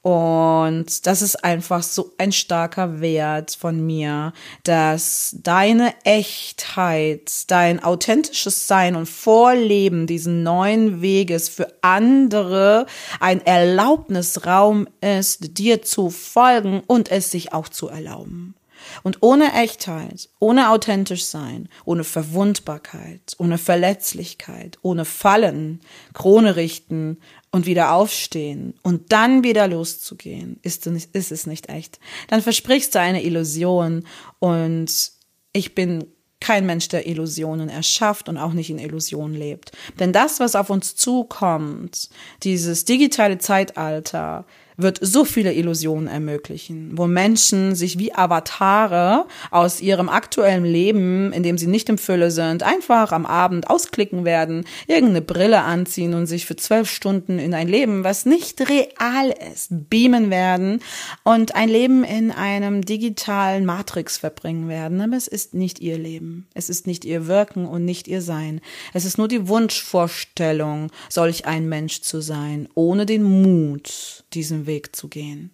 Und 0.03 1.07
das 1.07 1.23
ist 1.23 1.45
einfach 1.45 1.85
so 1.85 2.13
ein 2.19 2.33
starker 2.33 3.01
Wert 3.01 3.57
von 3.59 3.87
mir, 3.87 4.33
dass 4.65 5.37
deine 5.43 5.95
Echtheit, 6.03 7.45
dein 7.47 7.83
authentisches 7.83 8.67
Sein 8.67 8.97
und 8.97 9.07
Vorleben 9.07 10.09
diesen 10.09 10.43
neuen 10.43 11.03
Weges 11.03 11.49
für 11.49 11.69
andere 11.83 12.87
ein 13.21 13.47
Erlaubnisraum 13.47 14.89
ist, 15.01 15.57
dir 15.57 15.83
zu 15.83 16.11
folgen 16.11 16.83
und 16.89 17.13
es 17.13 17.31
sich 17.31 17.53
auch 17.53 17.69
zu 17.69 17.89
erlauben. 17.89 18.57
Und 19.03 19.19
ohne 19.21 19.53
Echtheit, 19.53 20.29
ohne 20.39 20.71
authentisch 20.71 21.25
sein, 21.25 21.69
ohne 21.85 22.05
Verwundbarkeit, 22.05 23.35
ohne 23.39 23.59
Verletzlichkeit, 23.59 24.79
ohne 24.83 25.05
Fallen, 25.05 25.81
Krone 26.13 26.57
richten 26.57 27.19
und 27.51 27.67
wieder 27.67 27.93
aufstehen 27.93 28.75
und 28.83 29.13
dann 29.13 29.45
wieder 29.45 29.69
loszugehen, 29.69 30.59
ist, 30.63 30.87
ist 30.87 31.33
es 31.33 31.47
nicht 31.47 31.69
echt. 31.69 31.99
Dann 32.29 32.43
versprichst 32.43 32.95
du 32.95 33.01
eine 33.01 33.23
Illusion 33.23 34.05
und 34.39 35.13
ich 35.53 35.75
bin 35.75 36.07
kein 36.43 36.67
Mensch, 36.67 36.89
der 36.89 37.07
Illusionen 37.07 37.69
erschafft 37.69 38.29
und 38.29 38.37
auch 38.37 38.53
nicht 38.53 38.69
in 38.69 38.81
Illusionen 38.81 39.37
lebt. 39.37 39.71
Denn 40.01 40.13
das, 40.13 40.41
was 40.41 40.57
auf 40.57 40.71
uns 40.71 40.97
zukommt, 40.97 42.11
dieses 42.43 42.85
digitale 42.85 43.39
Zeitalter, 43.39 44.45
wird 44.77 44.99
so 45.01 45.25
viele 45.25 45.53
Illusionen 45.53 46.07
ermöglichen, 46.07 46.91
wo 46.95 47.07
Menschen 47.07 47.75
sich 47.75 47.99
wie 47.99 48.15
Avatare 48.15 49.27
aus 49.51 49.81
ihrem 49.81 50.09
aktuellen 50.09 50.65
Leben, 50.65 51.33
in 51.33 51.43
dem 51.43 51.59
sie 51.59 51.67
nicht 51.67 51.89
im 51.89 51.99
Fülle 51.99 52.31
sind, 52.31 52.63
einfach 52.63 53.13
am 53.13 53.27
Abend 53.27 53.69
ausklicken 53.69 54.25
werden, 54.25 54.65
irgendeine 54.87 55.23
Brille 55.23 55.63
anziehen 55.63 56.15
und 56.15 56.27
sich 56.27 56.47
für 56.47 56.57
zwölf 56.57 56.91
Stunden 56.91 57.39
in 57.39 57.55
ein 57.55 57.69
Leben, 57.69 58.05
was 58.05 58.27
nicht 58.27 58.61
real 58.69 59.35
ist, 59.53 59.69
beamen 59.91 60.31
werden 60.31 60.81
und 61.25 61.55
ein 61.55 61.69
Leben 61.69 62.05
in 62.05 62.31
einem 62.31 62.85
digitalen 62.85 63.65
Matrix 63.65 64.19
verbringen 64.19 64.69
werden. 64.69 65.01
Aber 65.01 65.17
es 65.17 65.29
ist 65.29 65.55
nicht 65.55 65.81
ihr 65.81 65.99
Leben. 65.99 66.47
Es 66.55 66.69
ist 66.69 66.87
nicht 66.87 67.05
ihr 67.05 67.27
Wirken 67.27 67.67
und 67.67 67.85
nicht 67.85 68.09
ihr 68.09 68.23
Sein. 68.23 68.61
Es 68.93 69.05
ist 69.05 69.19
nur 69.19 69.29
die 69.29 69.49
Wunschvorstellung, 69.49 70.91
solch 71.09 71.47
ein 71.47 71.69
Mensch 71.69 72.01
zu 72.03 72.21
sein, 72.21 72.69
ohne 72.75 73.07
den 73.07 73.23
Mut, 73.23 74.25
diesen 74.33 74.62
Weg 74.67 74.95
zu 74.95 75.09
gehen. 75.09 75.51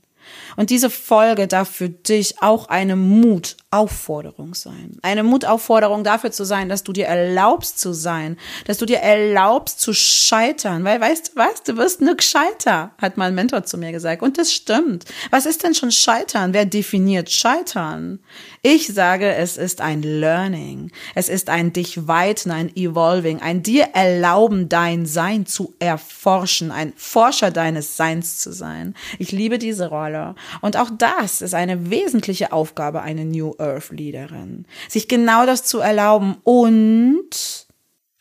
Und 0.57 0.71
diese 0.71 0.91
Folge 0.91 1.47
darf 1.47 1.69
für 1.69 1.89
dich 1.89 2.43
auch 2.43 2.69
eine 2.69 2.97
Mutaufforderung 2.97 4.55
sein. 4.55 4.99
Eine 5.03 5.23
Mutaufforderung 5.23 6.05
dafür 6.05 6.33
zu 6.33 6.45
sein, 6.45 6.69
dass 6.69 6.83
du 6.83 6.93
dir 6.93 7.07
erlaubst 7.07 7.79
zu 7.79 7.93
sein, 7.93 8.37
dass 8.67 8.79
du 8.79 8.87
dir 8.87 8.99
erlaubst 8.99 9.81
zu 9.81 9.93
scheitern. 9.95 10.85
Weil, 10.85 11.01
weißt 11.01 11.29
du 11.29 11.37
was, 11.37 11.63
du 11.63 11.77
wirst 11.77 12.01
nur 12.01 12.17
gescheiter, 12.17 12.93
hat 12.99 13.17
mein 13.17 13.35
Mentor 13.35 13.65
zu 13.65 13.79
mir 13.79 13.93
gesagt. 13.93 14.23
Und 14.23 14.39
das 14.39 14.53
stimmt. 14.53 15.05
Was 15.31 15.47
ist 15.47 15.63
denn 15.63 15.75
schon 15.75 15.93
Scheitern? 15.93 16.53
Wer 16.53 16.65
definiert 16.65 17.31
Scheitern? 17.31 18.21
Ich 18.63 18.89
sage, 18.89 19.35
es 19.35 19.57
ist 19.57 19.81
ein 19.81 20.03
Learning. 20.03 20.91
Es 21.15 21.29
ist 21.29 21.49
ein 21.49 21.73
dich 21.73 22.09
weiten, 22.09 22.51
ein 22.51 22.75
Evolving, 22.77 23.41
ein 23.41 23.63
dir 23.63 23.91
erlauben, 23.95 24.69
dein 24.69 25.07
Sein 25.07 25.47
zu 25.47 25.75
erforschen, 25.79 26.71
ein 26.71 26.93
Forscher 26.97 27.51
deines 27.51 27.97
Seins 27.97 28.39
zu 28.39 28.53
sein. 28.53 28.95
Ich 29.19 29.31
liebe 29.31 29.59
diese 29.59 29.89
Rolle. 29.89 30.35
Und 30.61 30.77
auch 30.77 30.91
das 30.97 31.41
ist 31.41 31.55
eine 31.55 31.91
wesentliche 31.91 32.53
Aufgabe 32.53 33.03
einer 33.03 33.25
New 33.25 33.55
Earth 33.59 33.91
Leaderin. 33.91 34.67
Sich 34.89 35.09
genau 35.09 35.47
das 35.47 35.65
zu 35.65 35.79
erlauben 35.79 36.37
und 36.43 37.67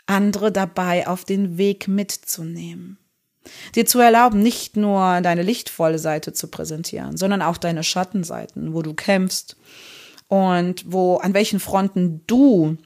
andere 0.05 0.51
dabei 0.51 1.07
auf 1.07 1.25
den 1.25 1.57
Weg 1.57 1.87
mitzunehmen. 1.87 2.97
Dir 3.75 3.85
zu 3.85 3.99
erlauben, 3.99 4.41
nicht 4.41 4.77
nur 4.77 5.21
deine 5.21 5.41
lichtvolle 5.41 5.99
Seite 5.99 6.33
zu 6.33 6.47
präsentieren, 6.47 7.17
sondern 7.17 7.41
auch 7.41 7.57
deine 7.57 7.83
Schattenseiten, 7.83 8.73
wo 8.73 8.81
du 8.81 8.93
kämpfst, 8.93 9.55
und 10.27 10.91
wo, 10.91 11.17
an 11.17 11.33
welchen 11.33 11.59
Fronten 11.59 12.23
du 12.27 12.77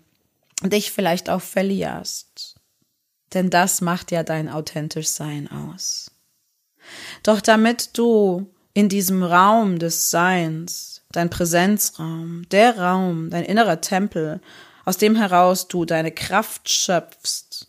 dich 0.64 0.92
vielleicht 0.92 1.30
auch 1.30 1.42
verlierst. 1.42 2.56
Denn 3.34 3.50
das 3.50 3.82
macht 3.82 4.12
ja 4.12 4.24
dein 4.24 4.50
authentisch 4.50 5.08
Sein 5.08 5.50
aus. 5.50 6.12
Doch 7.24 7.42
damit 7.42 7.98
du 7.98 8.52
in 8.74 8.90
diesem 8.90 9.24
Raum 9.24 9.80
des 9.80 10.10
Seins, 10.10 11.04
dein 11.12 11.30
Präsenzraum, 11.30 12.44
der 12.50 12.78
Raum, 12.80 13.30
dein 13.30 13.44
innerer 13.44 13.82
Tempel, 13.82 14.42
aus 14.86 14.98
dem 14.98 15.16
heraus 15.16 15.68
du 15.68 15.86
deine 15.86 16.12
Kraft 16.12 16.70
schöpfst, 16.70 17.68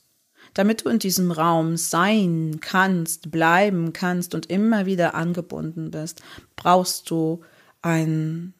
damit 0.55 0.85
du 0.85 0.89
in 0.89 0.99
diesem 0.99 1.31
Raum 1.31 1.77
sein 1.77 2.59
kannst, 2.61 3.31
bleiben 3.31 3.93
kannst 3.93 4.35
und 4.35 4.47
immer 4.47 4.87
wieder 4.87 5.15
angebunden 5.15 5.91
bist, 5.91 6.23
brauchst 6.57 7.11
du 7.11 7.43
ein 7.83 8.55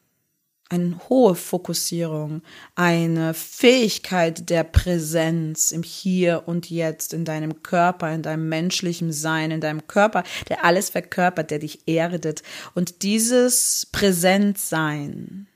eine 0.73 0.97
hohe 1.07 1.35
Fokussierung, 1.35 2.41
eine 2.75 3.35
Fähigkeit 3.35 4.49
der 4.49 4.63
Präsenz 4.63 5.71
im 5.71 5.83
Hier 5.83 6.43
und 6.47 6.69
Jetzt, 6.69 7.13
in 7.13 7.25
deinem 7.25 7.61
Körper, 7.61 8.11
in 8.11 8.23
deinem 8.23 8.49
menschlichen 8.49 9.11
Sein, 9.11 9.51
in 9.51 9.61
deinem 9.61 9.85
Körper, 9.87 10.23
der 10.49 10.65
alles 10.65 10.89
verkörpert, 10.89 11.51
der 11.51 11.59
dich 11.59 11.87
erdet. 11.87 12.41
Und 12.73 13.03
dieses 13.03 13.87
Präsentsein, 13.91 15.47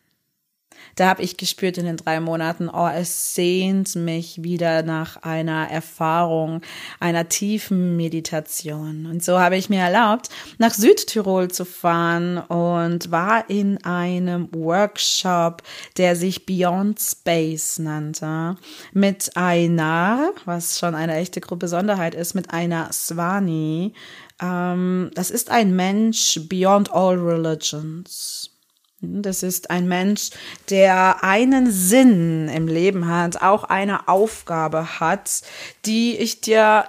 da 0.98 1.10
habe 1.10 1.22
ich 1.22 1.38
gespürt 1.38 1.78
in 1.78 1.86
den 1.86 1.96
drei 1.96 2.20
Monaten, 2.20 2.70
oh, 2.70 2.88
es 2.88 3.36
sehnt 3.36 3.96
mich 3.96 4.44
wieder 4.44 4.82
nach 4.82 5.18
einer 5.24 5.70
Erfahrung, 5.70 6.62
einer 7.00 7.30
tiefen 7.30 7.96
Meditation. 7.96 9.06
Und 9.06 9.24
so 9.24 9.40
habe 9.40 9.58
ich 9.58 9.70
mir 9.70 9.80
erlaubt, 9.80 10.30
nach 10.58 10.74
Südtirol 10.74 11.50
zu 11.50 11.66
fahren 11.66 12.40
und 12.40 13.12
war 13.12 13.50
in 13.50 13.84
einem 13.84 14.50
Workshop, 14.54 15.62
der 15.98 16.16
sich 16.16 16.48
Beyond 16.48 17.00
Space 17.00 17.78
nannte, 17.78 18.56
mit 18.92 19.38
einer, 19.38 20.32
was 20.46 20.80
schon 20.80 20.96
eine 20.96 21.16
echte 21.16 21.40
Besonderheit 21.40 22.16
ist, 22.16 22.34
mit 22.34 22.52
einer 22.52 22.92
Swani. 22.92 23.94
Ähm, 24.42 25.12
das 25.14 25.30
ist 25.30 25.52
ein 25.52 25.76
Mensch 25.76 26.40
beyond 26.50 26.92
all 26.92 27.18
religions. 27.18 28.57
Das 29.00 29.44
ist 29.44 29.70
ein 29.70 29.88
Mensch, 29.88 30.32
der 30.72 31.24
einen 31.24 31.72
Sinn 31.72 32.50
im 32.50 32.68
Leben 32.68 33.08
hat, 33.08 33.44
auch 33.44 33.64
eine 33.64 34.08
Aufgabe 34.08 35.00
hat, 35.00 35.44
die 35.86 36.18
ich 36.18 36.42
dir 36.42 36.86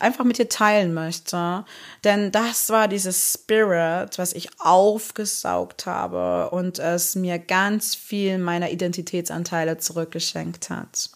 einfach 0.00 0.24
mit 0.24 0.38
dir 0.38 0.48
teilen 0.48 0.94
möchte. 0.94 1.66
Denn 2.02 2.32
das 2.32 2.70
war 2.70 2.88
dieses 2.88 3.34
Spirit, 3.34 4.16
was 4.16 4.32
ich 4.32 4.48
aufgesaugt 4.58 5.84
habe 5.84 6.48
und 6.48 6.78
es 6.78 7.14
mir 7.14 7.38
ganz 7.38 7.94
viel 7.94 8.38
meiner 8.38 8.70
Identitätsanteile 8.70 9.76
zurückgeschenkt 9.76 10.70
hat. 10.70 11.10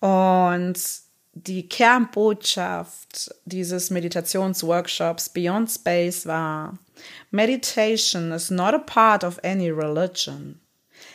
Und 0.00 0.78
die 1.32 1.68
Kernbotschaft 1.68 3.34
dieses 3.46 3.88
Meditationsworkshops 3.88 5.30
Beyond 5.30 5.70
Space 5.70 6.26
war, 6.26 6.78
Meditation 7.30 8.32
is 8.32 8.50
not 8.50 8.74
a 8.74 8.78
part 8.78 9.22
of 9.24 9.40
any 9.42 9.70
religion. 9.70 10.60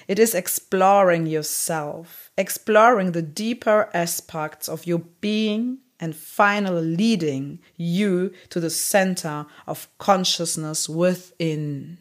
It 0.07 0.19
is 0.19 0.33
exploring 0.33 1.27
yourself, 1.27 2.31
exploring 2.37 3.11
the 3.11 3.21
deeper 3.21 3.89
aspects 3.93 4.67
of 4.67 4.85
your 4.85 4.99
being 5.21 5.79
and 5.99 6.15
finally 6.15 6.95
leading 6.95 7.59
you 7.77 8.33
to 8.49 8.59
the 8.59 8.69
center 8.69 9.45
of 9.65 9.87
consciousness 9.97 10.89
within. 10.89 11.97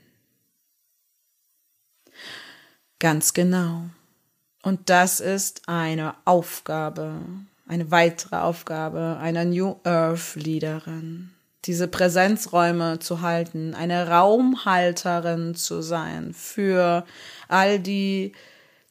Ganz 2.99 3.33
genau. 3.33 3.91
Und 4.63 4.89
das 4.89 5.21
ist 5.21 5.69
eine 5.69 6.15
Aufgabe, 6.25 7.21
eine 7.67 7.91
weitere 7.91 8.37
Aufgabe 8.37 9.19
einer 9.21 9.45
New 9.45 9.77
Earth 9.85 10.37
Leaderin, 10.37 11.31
diese 11.65 11.89
Präsenzräume 11.89 12.99
zu 12.99 13.21
halten, 13.21 13.75
eine 13.75 14.09
Raumhalterin 14.09 15.55
zu 15.55 15.81
sein 15.81 16.35
für 16.35 17.05
all 17.49 17.79
die 17.79 18.33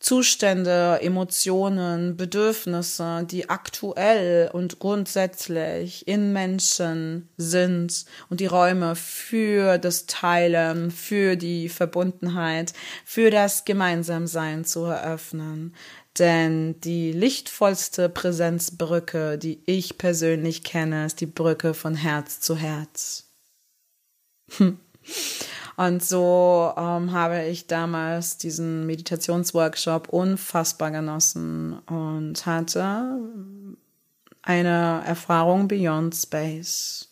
Zustände, 0.01 0.99
Emotionen, 1.03 2.17
Bedürfnisse, 2.17 3.23
die 3.29 3.51
aktuell 3.51 4.49
und 4.51 4.79
grundsätzlich 4.79 6.07
in 6.07 6.33
Menschen 6.33 7.29
sind 7.37 8.05
und 8.27 8.39
die 8.39 8.47
Räume 8.47 8.95
für 8.95 9.77
das 9.77 10.07
Teilen, 10.07 10.89
für 10.89 11.35
die 11.35 11.69
Verbundenheit, 11.69 12.73
für 13.05 13.29
das 13.29 13.63
Gemeinsamsein 13.63 14.65
zu 14.65 14.85
eröffnen. 14.85 15.75
Denn 16.19 16.79
die 16.81 17.13
lichtvollste 17.13 18.09
Präsenzbrücke, 18.09 19.37
die 19.37 19.61
ich 19.65 19.97
persönlich 19.97 20.63
kenne, 20.63 21.05
ist 21.05 21.21
die 21.21 21.25
Brücke 21.25 21.73
von 21.73 21.95
Herz 21.95 22.41
zu 22.41 22.57
Herz. 22.57 23.29
Und 25.77 26.03
so 26.03 26.73
ähm, 26.77 27.11
habe 27.13 27.45
ich 27.45 27.65
damals 27.67 28.37
diesen 28.37 28.85
Meditationsworkshop 28.85 30.09
unfassbar 30.09 30.91
genossen 30.91 31.79
und 31.87 32.45
hatte 32.45 33.19
eine 34.43 35.01
Erfahrung 35.05 35.67
beyond 35.67 36.15
space, 36.15 37.09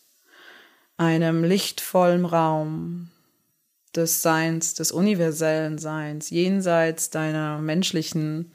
einem 0.98 1.42
lichtvollen 1.42 2.26
Raum 2.26 3.10
des 3.96 4.22
Seins, 4.22 4.74
des 4.74 4.92
universellen 4.92 5.78
Seins, 5.78 6.30
jenseits 6.30 7.10
deiner 7.10 7.58
menschlichen 7.58 8.52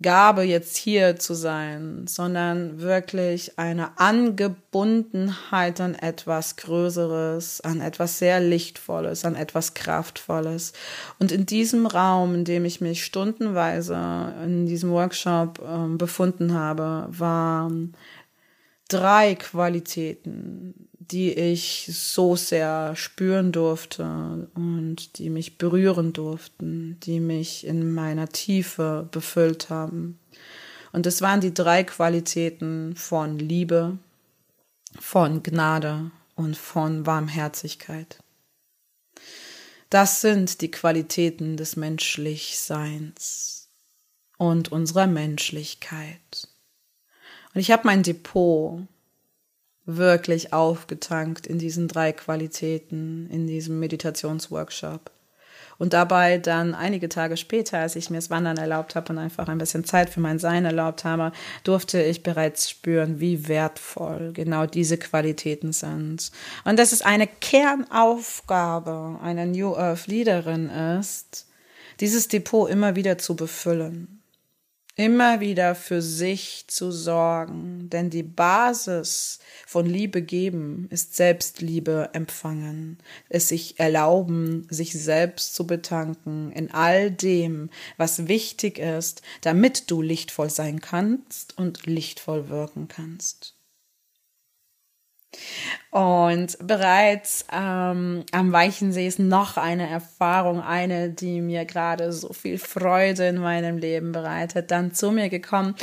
Gabe, 0.00 0.42
jetzt 0.42 0.76
hier 0.76 1.16
zu 1.16 1.34
sein, 1.34 2.06
sondern 2.06 2.80
wirklich 2.80 3.58
eine 3.58 3.98
Angebundenheit 3.98 5.80
an 5.80 5.96
etwas 5.96 6.54
Größeres, 6.54 7.60
an 7.62 7.80
etwas 7.80 8.20
sehr 8.20 8.38
Lichtvolles, 8.38 9.24
an 9.24 9.34
etwas 9.34 9.74
Kraftvolles. 9.74 10.72
Und 11.18 11.32
in 11.32 11.46
diesem 11.46 11.86
Raum, 11.86 12.36
in 12.36 12.44
dem 12.44 12.64
ich 12.64 12.80
mich 12.80 13.04
stundenweise 13.04 14.34
in 14.44 14.66
diesem 14.66 14.90
Workshop 14.90 15.58
äh, 15.58 15.96
befunden 15.96 16.54
habe, 16.54 17.06
waren 17.10 17.96
drei 18.88 19.34
Qualitäten, 19.34 20.87
die 21.10 21.32
ich 21.32 21.90
so 21.92 22.36
sehr 22.36 22.94
spüren 22.94 23.52
durfte 23.52 24.48
und 24.54 25.18
die 25.18 25.30
mich 25.30 25.56
berühren 25.56 26.12
durften, 26.12 26.98
die 27.00 27.20
mich 27.20 27.66
in 27.66 27.94
meiner 27.94 28.28
Tiefe 28.28 29.08
befüllt 29.10 29.70
haben. 29.70 30.18
Und 30.92 31.06
es 31.06 31.22
waren 31.22 31.40
die 31.40 31.54
drei 31.54 31.84
Qualitäten 31.84 32.94
von 32.96 33.38
Liebe, 33.38 33.98
von 35.00 35.42
Gnade 35.42 36.10
und 36.34 36.56
von 36.56 37.06
Warmherzigkeit. 37.06 38.18
Das 39.90 40.20
sind 40.20 40.60
die 40.60 40.70
Qualitäten 40.70 41.56
des 41.56 41.76
Menschlichseins 41.76 43.68
und 44.36 44.70
unserer 44.70 45.06
Menschlichkeit. 45.06 46.48
Und 47.54 47.60
ich 47.60 47.70
habe 47.70 47.82
mein 47.86 48.02
Depot 48.02 48.82
wirklich 49.88 50.52
aufgetankt 50.52 51.46
in 51.46 51.58
diesen 51.58 51.88
drei 51.88 52.12
Qualitäten, 52.12 53.28
in 53.30 53.46
diesem 53.46 53.80
Meditationsworkshop. 53.80 55.10
Und 55.78 55.92
dabei 55.92 56.38
dann 56.38 56.74
einige 56.74 57.08
Tage 57.08 57.36
später, 57.36 57.78
als 57.78 57.96
ich 57.96 58.10
mir 58.10 58.18
das 58.18 58.30
Wandern 58.30 58.58
erlaubt 58.58 58.96
habe 58.96 59.12
und 59.12 59.18
einfach 59.18 59.48
ein 59.48 59.58
bisschen 59.58 59.84
Zeit 59.84 60.10
für 60.10 60.20
mein 60.20 60.38
Sein 60.38 60.64
erlaubt 60.64 61.04
habe, 61.04 61.32
durfte 61.64 62.02
ich 62.02 62.22
bereits 62.22 62.68
spüren, 62.68 63.20
wie 63.20 63.48
wertvoll 63.48 64.32
genau 64.34 64.66
diese 64.66 64.98
Qualitäten 64.98 65.72
sind. 65.72 66.32
Und 66.64 66.78
dass 66.78 66.92
es 66.92 67.00
eine 67.00 67.28
Kernaufgabe 67.28 69.18
einer 69.22 69.46
New 69.46 69.74
Earth 69.74 70.06
Leaderin 70.08 70.68
ist, 70.68 71.46
dieses 72.00 72.28
Depot 72.28 72.68
immer 72.68 72.94
wieder 72.94 73.16
zu 73.16 73.36
befüllen 73.36 74.17
immer 74.98 75.38
wieder 75.38 75.76
für 75.76 76.02
sich 76.02 76.64
zu 76.66 76.90
sorgen, 76.90 77.88
denn 77.88 78.10
die 78.10 78.24
Basis 78.24 79.38
von 79.64 79.86
Liebe 79.86 80.22
geben 80.22 80.88
ist 80.90 81.14
Selbstliebe 81.14 82.10
empfangen, 82.14 82.98
es 83.28 83.48
sich 83.48 83.78
erlauben, 83.78 84.66
sich 84.70 84.92
selbst 84.92 85.54
zu 85.54 85.68
betanken 85.68 86.50
in 86.50 86.72
all 86.72 87.12
dem, 87.12 87.70
was 87.96 88.26
wichtig 88.26 88.78
ist, 88.78 89.22
damit 89.40 89.88
du 89.88 90.02
lichtvoll 90.02 90.50
sein 90.50 90.80
kannst 90.80 91.56
und 91.56 91.86
lichtvoll 91.86 92.48
wirken 92.48 92.88
kannst. 92.88 93.57
Und 95.90 96.58
bereits 96.66 97.46
ähm, 97.52 98.24
am 98.32 98.52
Weichensee 98.52 99.06
ist 99.06 99.18
noch 99.18 99.56
eine 99.56 99.88
Erfahrung, 99.88 100.60
eine, 100.60 101.10
die 101.10 101.40
mir 101.40 101.64
gerade 101.64 102.12
so 102.12 102.32
viel 102.32 102.58
Freude 102.58 103.28
in 103.28 103.38
meinem 103.38 103.78
Leben 103.78 104.12
bereitet, 104.12 104.70
dann 104.70 104.92
zu 104.94 105.10
mir 105.10 105.28
gekommen. 105.28 105.74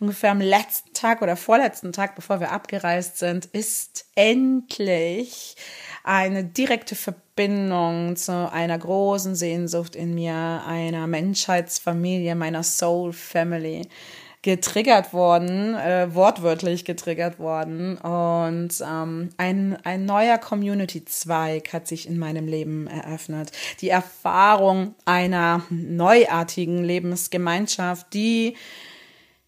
Ungefähr 0.00 0.30
am 0.30 0.40
letzten 0.40 0.92
Tag 0.92 1.22
oder 1.22 1.36
vorletzten 1.36 1.92
Tag, 1.92 2.14
bevor 2.14 2.40
wir 2.40 2.52
abgereist 2.52 3.18
sind, 3.18 3.46
ist 3.46 4.06
endlich 4.14 5.56
eine 6.02 6.44
direkte 6.44 6.94
Verbindung 6.94 8.16
zu 8.16 8.50
einer 8.52 8.78
großen 8.78 9.34
Sehnsucht 9.34 9.96
in 9.96 10.14
mir, 10.14 10.62
einer 10.66 11.06
Menschheitsfamilie, 11.06 12.34
meiner 12.34 12.62
Soul 12.62 13.14
Family 13.14 13.88
getriggert 14.44 15.14
worden, 15.14 15.74
äh, 15.74 16.14
wortwörtlich 16.14 16.84
getriggert 16.84 17.38
worden. 17.38 17.96
Und 17.96 18.74
ähm, 18.86 19.30
ein, 19.38 19.78
ein 19.84 20.04
neuer 20.04 20.36
Community-Zweig 20.36 21.72
hat 21.72 21.88
sich 21.88 22.06
in 22.06 22.18
meinem 22.18 22.46
Leben 22.46 22.86
eröffnet. 22.86 23.52
Die 23.80 23.88
Erfahrung 23.88 24.96
einer 25.06 25.62
neuartigen 25.70 26.84
Lebensgemeinschaft, 26.84 28.12
die 28.12 28.54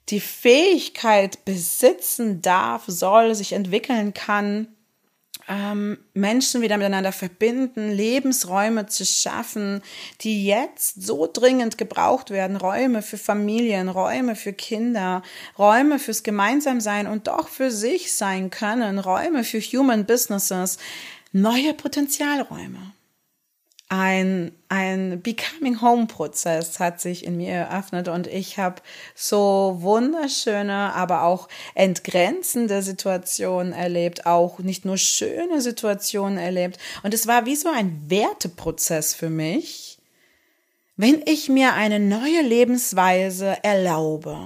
die 0.09 0.21
Fähigkeit 0.21 1.45
besitzen 1.45 2.41
darf, 2.41 2.85
soll, 2.87 3.35
sich 3.35 3.53
entwickeln 3.53 4.15
kann, 4.15 4.69
ähm, 5.49 5.99
Menschen 6.15 6.63
wieder 6.63 6.77
miteinander 6.77 7.13
verbinden, 7.13 7.91
Lebensräume 7.91 8.87
zu 8.87 9.05
schaffen, 9.05 9.83
die 10.23 10.45
jetzt 10.47 11.03
so 11.03 11.29
dringend 11.33 11.79
gebraucht 11.79 12.31
werden. 12.31 12.57
Räume 12.57 13.03
für 13.03 13.19
Familien, 13.19 13.89
Räume 13.89 14.37
für 14.37 14.53
Kinder, 14.53 15.23
Räume 15.59 15.99
fürs 15.99 16.23
Gemeinsamsein 16.23 17.07
und 17.07 17.29
doch 17.29 17.49
für 17.49 17.71
sich 17.71 18.13
sein 18.13 18.51
können, 18.51 18.99
Räume 18.99 19.45
für 19.45 19.61
Human 19.61 20.05
Businesses, 20.05 20.79
neue 21.33 21.75
Potenzialräume 21.75 22.96
ein, 23.89 24.53
ein 24.69 25.23
Becoming 25.23 25.81
Home 25.81 26.07
Prozess 26.07 26.81
hat 26.81 27.01
sich 27.01 27.25
in 27.25 27.37
mir 27.37 27.53
eröffnet 27.53 28.09
und 28.09 28.27
ich 28.27 28.59
habe 28.59 28.83
so 29.15 29.77
wunderschöne, 29.81 30.93
aber 30.95 31.23
auch 31.23 31.49
entgrenzende 31.75 32.83
Situationen 32.83 33.73
erlebt, 33.73 34.27
auch 34.27 34.59
nicht 34.59 34.85
nur 34.85 34.99
schöne 34.99 35.61
Situationen 35.61 36.37
erlebt. 36.37 36.79
Und 37.05 37.15
es 37.15 37.29
war 37.29 37.47
wie 37.47 37.55
so 37.55 37.69
ein 37.69 38.03
Werteprozess 38.09 39.15
für 39.15 39.31
mich, 39.31 39.99
wenn 40.97 41.23
ich 41.25 41.49
mir 41.49 41.75
eine 41.75 42.01
neue 42.01 42.43
Lebensweise 42.43 43.63
erlaube 43.63 44.37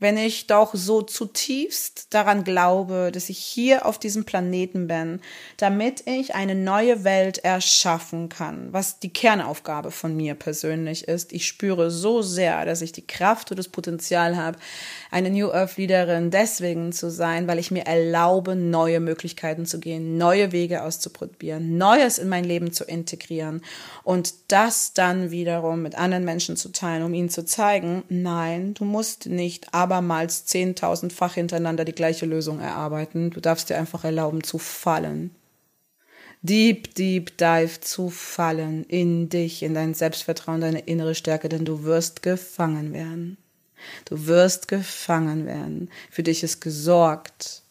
wenn 0.00 0.16
ich 0.16 0.46
doch 0.46 0.74
so 0.74 1.02
zutiefst 1.02 2.08
daran 2.10 2.44
glaube, 2.44 3.10
dass 3.12 3.28
ich 3.28 3.38
hier 3.38 3.86
auf 3.86 3.98
diesem 3.98 4.24
Planeten 4.24 4.86
bin, 4.86 5.20
damit 5.56 6.06
ich 6.06 6.34
eine 6.34 6.54
neue 6.54 7.04
Welt 7.04 7.38
erschaffen 7.38 8.28
kann, 8.28 8.72
was 8.72 9.00
die 9.00 9.12
Kernaufgabe 9.12 9.90
von 9.90 10.16
mir 10.16 10.34
persönlich 10.34 11.08
ist. 11.08 11.32
Ich 11.32 11.46
spüre 11.46 11.90
so 11.90 12.22
sehr, 12.22 12.64
dass 12.64 12.82
ich 12.82 12.92
die 12.92 13.06
Kraft 13.06 13.50
und 13.50 13.56
das 13.56 13.68
Potenzial 13.68 14.36
habe, 14.36 14.58
eine 15.10 15.30
New 15.30 15.50
Earth 15.50 15.76
Leaderin 15.76 16.30
deswegen 16.30 16.92
zu 16.92 17.10
sein, 17.10 17.48
weil 17.48 17.58
ich 17.58 17.70
mir 17.70 17.86
erlaube, 17.86 18.54
neue 18.54 19.00
Möglichkeiten 19.00 19.66
zu 19.66 19.80
gehen, 19.80 20.16
neue 20.18 20.52
Wege 20.52 20.82
auszuprobieren, 20.82 21.76
Neues 21.76 22.18
in 22.18 22.28
mein 22.28 22.44
Leben 22.44 22.72
zu 22.72 22.84
integrieren 22.84 23.62
und 24.04 24.34
das 24.48 24.92
dann 24.92 25.30
wiederum 25.30 25.82
mit 25.82 25.96
anderen 25.96 26.24
Menschen 26.24 26.56
zu 26.56 26.70
teilen, 26.70 27.02
um 27.02 27.14
ihnen 27.14 27.30
zu 27.30 27.44
zeigen, 27.44 28.04
nein, 28.08 28.74
du 28.74 28.84
musst 28.84 29.26
nicht 29.26 29.74
abermals 29.88 30.44
zehntausendfach 30.44 31.34
hintereinander 31.34 31.86
die 31.86 31.94
gleiche 31.94 32.26
Lösung 32.26 32.60
erarbeiten. 32.60 33.30
Du 33.30 33.40
darfst 33.40 33.70
dir 33.70 33.78
einfach 33.78 34.04
erlauben 34.04 34.42
zu 34.42 34.58
fallen. 34.58 35.30
Deep, 36.42 36.94
deep 36.94 37.36
dive 37.38 37.80
zu 37.80 38.10
fallen 38.10 38.84
in 38.84 39.28
dich, 39.30 39.62
in 39.62 39.74
dein 39.74 39.94
Selbstvertrauen, 39.94 40.60
deine 40.60 40.80
innere 40.80 41.14
Stärke, 41.14 41.48
denn 41.48 41.64
du 41.64 41.84
wirst 41.84 42.22
gefangen 42.22 42.92
werden. 42.92 43.38
Du 44.04 44.26
wirst 44.26 44.68
gefangen 44.68 45.46
werden. 45.46 45.90
Für 46.10 46.22
dich 46.22 46.42
ist 46.42 46.60
gesorgt. 46.60 47.62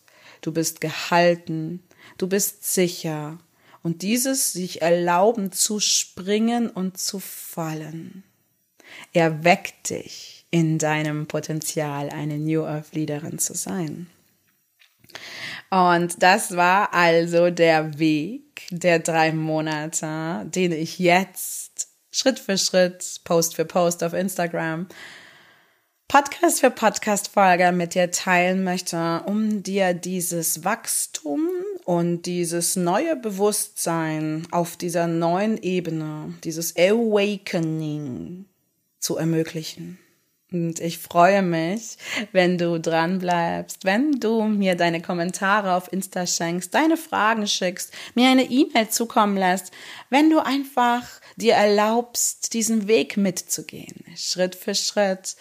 Du 0.42 0.52
bist 0.52 0.82
gehalten. 0.82 1.84
Du 2.18 2.28
bist 2.28 2.74
sicher. 2.74 3.38
Und 3.84 4.02
dieses 4.02 4.54
sich 4.54 4.82
erlauben 4.82 5.52
zu 5.52 5.80
springen 5.80 6.70
und 6.70 6.98
zu 6.98 7.20
fallen, 7.20 8.24
erweckt 9.14 9.92
dich 9.92 10.37
in 10.52 10.78
deinem 10.78 11.28
Potenzial, 11.28 12.10
eine 12.10 12.38
New 12.38 12.64
Earth 12.64 12.94
Leaderin 12.94 13.40
zu 13.40 13.54
sein. 13.54 14.08
Und 15.70 16.22
das 16.24 16.56
war 16.56 16.94
also 16.94 17.50
der 17.50 18.00
Weg 18.00 18.68
der 18.72 19.00
drei 19.00 19.32
Monate, 19.32 20.46
den 20.46 20.72
ich 20.72 21.00
jetzt 21.00 21.90
Schritt 22.12 22.40
für 22.40 22.58
Schritt, 22.58 23.22
Post 23.26 23.56
für 23.56 23.66
Post 23.66 24.04
auf 24.04 24.14
Instagram, 24.14 24.88
Podcast 26.08 26.62
für 26.62 26.72
Podcast 26.72 27.28
Folge 27.28 27.74
mit 27.74 27.94
dir 27.94 28.12
teilen 28.12 28.64
möchte, 28.64 29.24
um 29.26 29.62
dir 29.62 29.94
dieses 29.94 30.64
Wachstum 30.64 31.50
und 31.84 32.22
dieses 32.22 32.78
neue 32.78 33.18
Bewusstsein 33.18 34.48
auf 34.52 34.78
dieser 34.78 35.08
neuen 35.08 35.62
Ebene, 35.62 36.34
dieses 36.46 36.78
Awakening 36.78 38.46
zu 39.00 39.18
ermöglichen. 39.18 40.00
Und 40.52 40.80
ich 40.80 40.98
freue 40.98 41.42
mich, 41.42 41.98
wenn 42.32 42.58
du 42.58 42.80
dran 42.80 43.20
bleibst, 43.20 43.84
wenn 43.84 44.14
du 44.14 44.44
mir 44.44 44.76
deine 44.76 45.02
Kommentare 45.02 45.74
auf 45.74 45.92
Insta 45.92 46.26
schenkst, 46.26 46.74
deine 46.74 46.96
Fragen 46.96 47.48
schickst, 47.48 47.92
mir 48.16 48.30
eine 48.30 48.50
E-Mail 48.50 48.88
zukommen 48.88 49.36
lässt, 49.36 49.72
wenn 50.10 50.30
du 50.30 50.40
einfach 50.40 51.04
dir 51.36 51.56
erlaubst, 51.56 52.54
diesen 52.54 52.88
Weg 52.88 53.18
mitzugehen, 53.18 54.06
Schritt 54.16 54.56
für 54.56 54.74
Schritt 54.74 55.36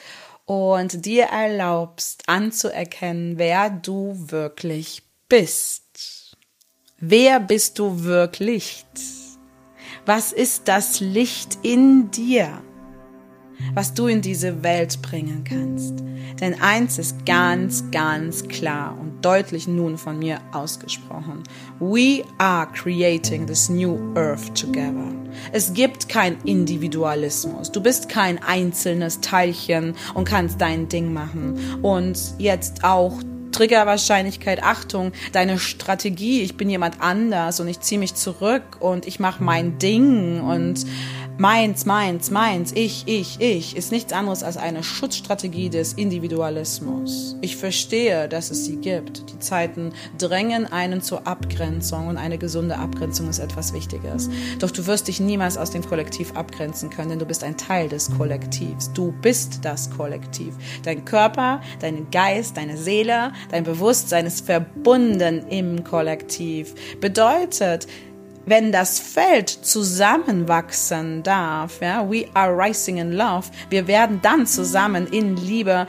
und 0.45 1.07
dir 1.07 1.27
erlaubst 1.27 2.29
anzuerkennen, 2.29 3.39
wer 3.39 3.71
du 3.71 4.13
wirklich 4.17 5.03
bist. 5.29 6.37
Wer 6.99 7.39
bist 7.39 7.79
du 7.79 8.03
wirklich? 8.03 8.85
Was 10.05 10.33
ist 10.33 10.67
das 10.67 10.99
Licht 10.99 11.59
in 11.63 12.11
dir? 12.11 12.63
Was 13.75 13.95
du 13.95 14.07
in 14.07 14.23
diese 14.23 14.63
Welt 14.63 15.01
bringen 15.03 15.45
kannst. 15.45 16.03
Denn 16.41 16.61
eins 16.61 16.99
ist 16.99 17.25
ganz, 17.25 17.85
ganz 17.91 18.47
klar 18.49 18.97
und 19.01 19.25
deutlich 19.25 19.67
nun 19.67 19.97
von 19.97 20.19
mir 20.19 20.39
ausgesprochen. 20.53 21.43
We 21.81 22.23
are 22.39 22.67
creating 22.73 23.47
this 23.47 23.69
new 23.69 23.99
earth 24.15 24.55
together. 24.55 25.13
Es 25.53 25.73
gibt 25.73 26.09
kein 26.09 26.37
Individualismus. 26.45 27.73
Du 27.73 27.83
bist 27.83 28.09
kein 28.09 28.43
einzelnes 28.43 29.21
Teilchen 29.21 29.95
und 30.15 30.27
kannst 30.27 30.61
dein 30.61 30.89
Ding 30.89 31.13
machen. 31.13 31.81
Und 31.83 32.19
jetzt 32.39 32.85
auch 32.85 33.21
Triggerwahrscheinlichkeit, 33.57 34.63
Achtung, 34.63 35.13
deine 35.33 35.59
Strategie, 35.59 36.43
ich 36.43 36.59
bin 36.59 36.69
jemand 36.69 37.01
anders 37.01 37.59
und 37.59 37.69
ich 37.69 37.81
ziehe 37.81 37.99
mich 37.99 38.15
zurück 38.15 38.77
und 38.81 39.07
ich 39.07 39.19
mache 39.19 39.43
mein 39.43 39.79
Ding 39.79 40.43
und 40.43 40.85
Meins, 41.39 41.85
meins, 41.85 42.31
meins, 42.31 42.73
ich, 42.73 43.03
ich, 43.07 43.39
ich 43.43 43.77
ist 43.77 43.93
nichts 43.93 44.15
anderes 44.15 44.43
als 44.43 44.57
eine 44.57 44.83
Schutzstrategie 44.83 45.69
des 45.69 45.93
Individualismus. 45.93 47.37
Ich 47.43 47.57
verstehe, 47.57 48.27
dass 48.27 48.51
es 48.51 48.65
sie 48.65 48.77
gibt. 48.77 49.31
Die 49.31 49.39
Zeiten 49.39 49.93
drängen 50.17 50.65
einen 50.65 51.03
zur 51.03 51.27
Abgrenzung 51.27 52.09
und 52.09 52.17
eine 52.17 52.39
gesunde 52.39 52.79
Abgrenzung 52.79 53.29
ist 53.29 53.39
etwas 53.39 53.75
Wichtiges. 53.75 54.31
Doch 54.61 54.71
du 54.71 54.87
wirst 54.87 55.09
dich 55.09 55.21
niemals 55.21 55.59
aus 55.59 55.71
dem 55.71 55.85
Kollektiv 55.85 56.35
abgrenzen 56.35 56.89
können, 56.89 57.11
denn 57.11 57.19
du 57.19 57.27
bist 57.27 57.45
ein 57.45 57.59
Teil 57.59 57.91
des 57.91 58.11
Kollektivs. 58.17 58.91
Du 58.95 59.13
bist 59.21 59.63
das 59.63 59.91
Kollektiv. 59.91 60.55
Dein 60.85 61.05
Körper, 61.05 61.61
dein 61.81 62.11
Geist, 62.11 62.57
deine 62.57 62.79
Seele, 62.79 63.35
dein 63.51 63.65
Bewusstsein 63.65 64.25
ist 64.25 64.47
verbunden 64.47 65.47
im 65.51 65.85
Kollektiv. 65.85 66.75
Bedeutet, 66.99 67.87
wenn 68.47 68.73
das 68.73 68.99
Feld 68.99 69.51
zusammenwachsen 69.51 71.23
darf, 71.23 71.81
ja, 71.81 72.09
we 72.09 72.27
are 72.33 72.57
rising 72.57 72.99
in 72.99 73.13
love, 73.13 73.49
wir 73.69 73.87
werden 73.87 74.21
dann 74.23 74.47
zusammen 74.47 75.07
in 75.09 75.37
Liebe 75.37 75.87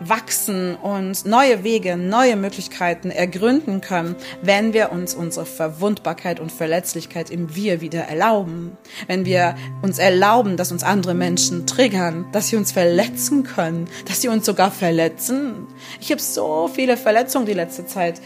wachsen 0.00 0.76
und 0.76 1.26
neue 1.26 1.62
Wege, 1.62 1.96
neue 1.96 2.34
Möglichkeiten 2.34 3.10
ergründen 3.10 3.80
können, 3.82 4.16
wenn 4.42 4.72
wir 4.72 4.92
uns 4.92 5.14
unsere 5.14 5.44
Verwundbarkeit 5.44 6.40
und 6.40 6.50
Verletzlichkeit 6.50 7.30
im 7.30 7.54
Wir 7.54 7.80
wieder 7.82 8.04
erlauben. 8.04 8.76
Wenn 9.06 9.26
wir 9.26 9.54
uns 9.82 9.98
erlauben, 9.98 10.56
dass 10.56 10.72
uns 10.72 10.82
andere 10.82 11.14
Menschen 11.14 11.66
triggern, 11.66 12.26
dass 12.32 12.48
sie 12.48 12.56
uns 12.56 12.72
verletzen 12.72 13.44
können, 13.44 13.88
dass 14.08 14.22
sie 14.22 14.28
uns 14.28 14.46
sogar 14.46 14.70
verletzen. 14.70 15.66
Ich 16.00 16.10
habe 16.10 16.20
so 16.20 16.70
viele 16.72 16.96
Verletzungen 16.96 17.46
die 17.46 17.52
letzte 17.52 17.86
Zeit 17.86 18.22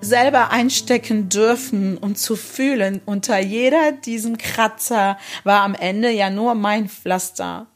selber 0.00 0.50
einstecken 0.50 1.28
dürfen 1.28 1.98
und 1.98 2.18
zu 2.18 2.36
fühlen. 2.36 3.00
Unter 3.04 3.38
jeder 3.38 3.92
diesen 3.92 4.38
Kratzer 4.38 5.18
war 5.44 5.62
am 5.62 5.74
Ende 5.74 6.10
ja 6.10 6.30
nur 6.30 6.54
mein 6.54 6.88
Pflaster. 6.88 7.66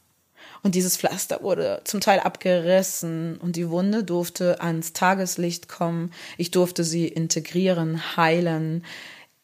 Und 0.63 0.75
dieses 0.75 0.95
Pflaster 0.95 1.43
wurde 1.43 1.81
zum 1.83 1.99
Teil 1.99 2.21
abgerissen 2.21 3.37
und 3.37 3.57
die 3.57 3.69
Wunde 3.69 4.05
durfte 4.05 4.61
ans 4.61 4.93
Tageslicht 4.93 5.67
kommen. 5.67 6.11
Ich 6.37 6.51
durfte 6.51 6.85
sie 6.85 7.07
integrieren, 7.07 8.15
heilen 8.15 8.85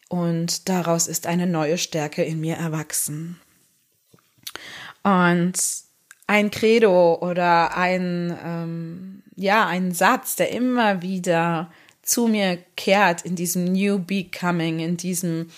und 0.09 0.69
daraus 0.69 1.07
ist 1.07 1.27
eine 1.27 1.45
neue 1.45 1.77
Stärke 1.77 2.23
in 2.23 2.39
mir 2.39 2.55
erwachsen. 2.55 3.39
Und 5.03 5.53
ein 6.25 6.51
Credo 6.51 7.19
oder 7.21 7.77
ein, 7.77 8.37
ähm, 8.43 9.23
ja, 9.35 9.67
ein 9.67 9.91
Satz, 9.91 10.35
der 10.35 10.51
immer 10.51 11.01
wieder 11.01 11.71
zu 12.09 12.27
mir 12.27 12.57
kehrt 12.75 13.21
in 13.21 13.35
diesem 13.35 13.65
New 13.65 13.99
Becoming, 13.99 14.79
in 14.79 14.97
diesem 14.97 15.49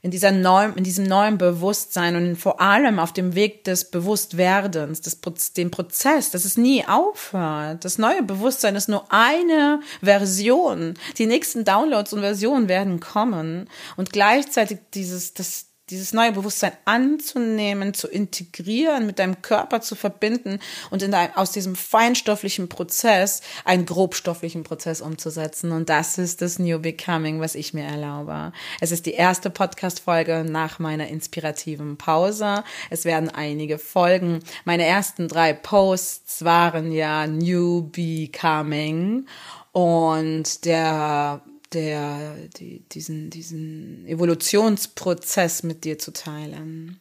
in 0.00 0.12
dieser 0.12 0.30
neuen, 0.30 0.76
in 0.76 0.84
diesem 0.84 1.06
neuen 1.06 1.38
Bewusstsein 1.38 2.14
und 2.14 2.36
vor 2.36 2.60
allem 2.60 3.00
auf 3.00 3.12
dem 3.12 3.34
Weg 3.34 3.64
des 3.64 3.90
Bewusstwerdens, 3.90 5.00
des, 5.00 5.20
dem 5.54 5.72
Prozess, 5.72 6.30
dass 6.30 6.44
es 6.44 6.56
nie 6.56 6.86
aufhört. 6.86 7.84
Das 7.84 7.98
neue 7.98 8.22
Bewusstsein 8.22 8.76
ist 8.76 8.88
nur 8.88 9.12
eine 9.12 9.80
Version. 10.00 10.94
Die 11.18 11.26
nächsten 11.26 11.64
Downloads 11.64 12.12
und 12.12 12.20
Versionen 12.20 12.68
werden 12.68 13.00
kommen 13.00 13.68
und 13.96 14.12
gleichzeitig 14.12 14.78
dieses, 14.94 15.34
das, 15.34 15.66
dieses 15.90 16.12
neue 16.12 16.32
Bewusstsein 16.32 16.72
anzunehmen, 16.84 17.94
zu 17.94 18.08
integrieren, 18.08 19.06
mit 19.06 19.18
deinem 19.18 19.42
Körper 19.42 19.80
zu 19.80 19.94
verbinden 19.94 20.58
und 20.90 21.02
in 21.02 21.10
dein, 21.10 21.34
aus 21.36 21.52
diesem 21.52 21.76
feinstofflichen 21.76 22.68
Prozess 22.68 23.40
einen 23.64 23.86
grobstofflichen 23.86 24.64
Prozess 24.64 25.00
umzusetzen. 25.00 25.72
Und 25.72 25.88
das 25.88 26.18
ist 26.18 26.42
das 26.42 26.58
New 26.58 26.78
Becoming, 26.78 27.40
was 27.40 27.54
ich 27.54 27.74
mir 27.74 27.84
erlaube. 27.84 28.52
Es 28.80 28.92
ist 28.92 29.06
die 29.06 29.12
erste 29.12 29.50
Podcast-Folge 29.50 30.44
nach 30.48 30.78
meiner 30.78 31.08
inspirativen 31.08 31.96
Pause. 31.96 32.64
Es 32.90 33.04
werden 33.04 33.30
einige 33.30 33.78
Folgen. 33.78 34.40
Meine 34.64 34.84
ersten 34.84 35.28
drei 35.28 35.52
Posts 35.52 36.44
waren 36.44 36.92
ja 36.92 37.26
New 37.26 37.82
Becoming 37.90 39.26
und 39.72 40.64
der 40.64 41.42
der, 41.72 42.34
die, 42.56 42.80
diesen, 42.88 43.30
diesen 43.30 44.06
Evolutionsprozess 44.06 45.62
mit 45.62 45.84
dir 45.84 45.98
zu 45.98 46.12
teilen, 46.12 46.98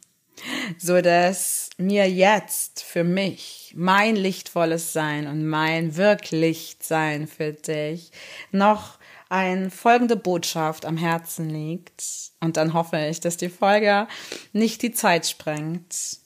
so 0.77 1.01
dass 1.01 1.69
mir 1.77 2.09
jetzt 2.09 2.83
für 2.83 3.03
mich 3.03 3.73
mein 3.75 4.15
lichtvolles 4.15 4.93
Sein 4.93 5.27
und 5.27 5.47
mein 5.47 5.95
Wirklichsein 5.95 7.27
für 7.27 7.53
dich 7.53 8.11
noch 8.51 8.97
eine 9.29 9.71
folgende 9.71 10.15
Botschaft 10.15 10.85
am 10.85 10.97
Herzen 10.97 11.49
liegt. 11.49 12.03
Und 12.39 12.57
dann 12.57 12.73
hoffe 12.73 12.97
ich, 13.09 13.19
dass 13.19 13.37
die 13.37 13.49
Folge 13.49 14.07
nicht 14.53 14.81
die 14.81 14.91
Zeit 14.91 15.27
sprengt. 15.27 16.19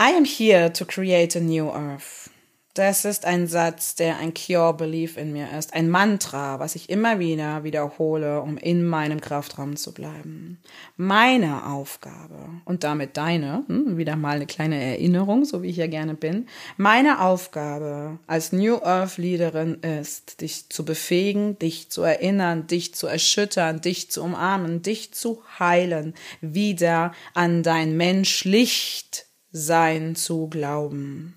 I 0.00 0.14
am 0.16 0.24
here 0.24 0.72
to 0.72 0.84
create 0.84 1.36
a 1.36 1.40
new 1.40 1.68
earth. 1.68 2.31
Das 2.74 3.04
ist 3.04 3.26
ein 3.26 3.48
Satz, 3.48 3.96
der 3.96 4.16
ein 4.16 4.32
Cure 4.32 4.72
Belief 4.72 5.18
in 5.18 5.34
mir 5.34 5.46
ist, 5.58 5.74
ein 5.74 5.90
Mantra, 5.90 6.58
was 6.58 6.74
ich 6.74 6.88
immer 6.88 7.18
wieder 7.18 7.64
wiederhole, 7.64 8.40
um 8.40 8.56
in 8.56 8.82
meinem 8.82 9.20
Kraftraum 9.20 9.76
zu 9.76 9.92
bleiben. 9.92 10.58
Meine 10.96 11.66
Aufgabe 11.66 12.48
und 12.64 12.82
damit 12.82 13.18
deine, 13.18 13.64
hm, 13.66 13.98
wieder 13.98 14.16
mal 14.16 14.36
eine 14.36 14.46
kleine 14.46 14.82
Erinnerung, 14.82 15.44
so 15.44 15.62
wie 15.62 15.68
ich 15.68 15.76
ja 15.76 15.86
gerne 15.86 16.14
bin, 16.14 16.46
meine 16.78 17.20
Aufgabe 17.20 18.18
als 18.26 18.52
New 18.52 18.78
Earth 18.82 19.18
Leaderin 19.18 19.74
ist, 19.82 20.40
dich 20.40 20.70
zu 20.70 20.86
befähigen, 20.86 21.58
dich 21.58 21.90
zu 21.90 22.00
erinnern, 22.00 22.68
dich 22.68 22.94
zu 22.94 23.06
erschüttern, 23.06 23.82
dich 23.82 24.10
zu 24.10 24.22
umarmen, 24.22 24.80
dich 24.80 25.12
zu 25.12 25.42
heilen, 25.58 26.14
wieder 26.40 27.12
an 27.34 27.62
dein 27.62 27.98
Menschlichtsein 27.98 30.16
zu 30.16 30.48
glauben. 30.48 31.36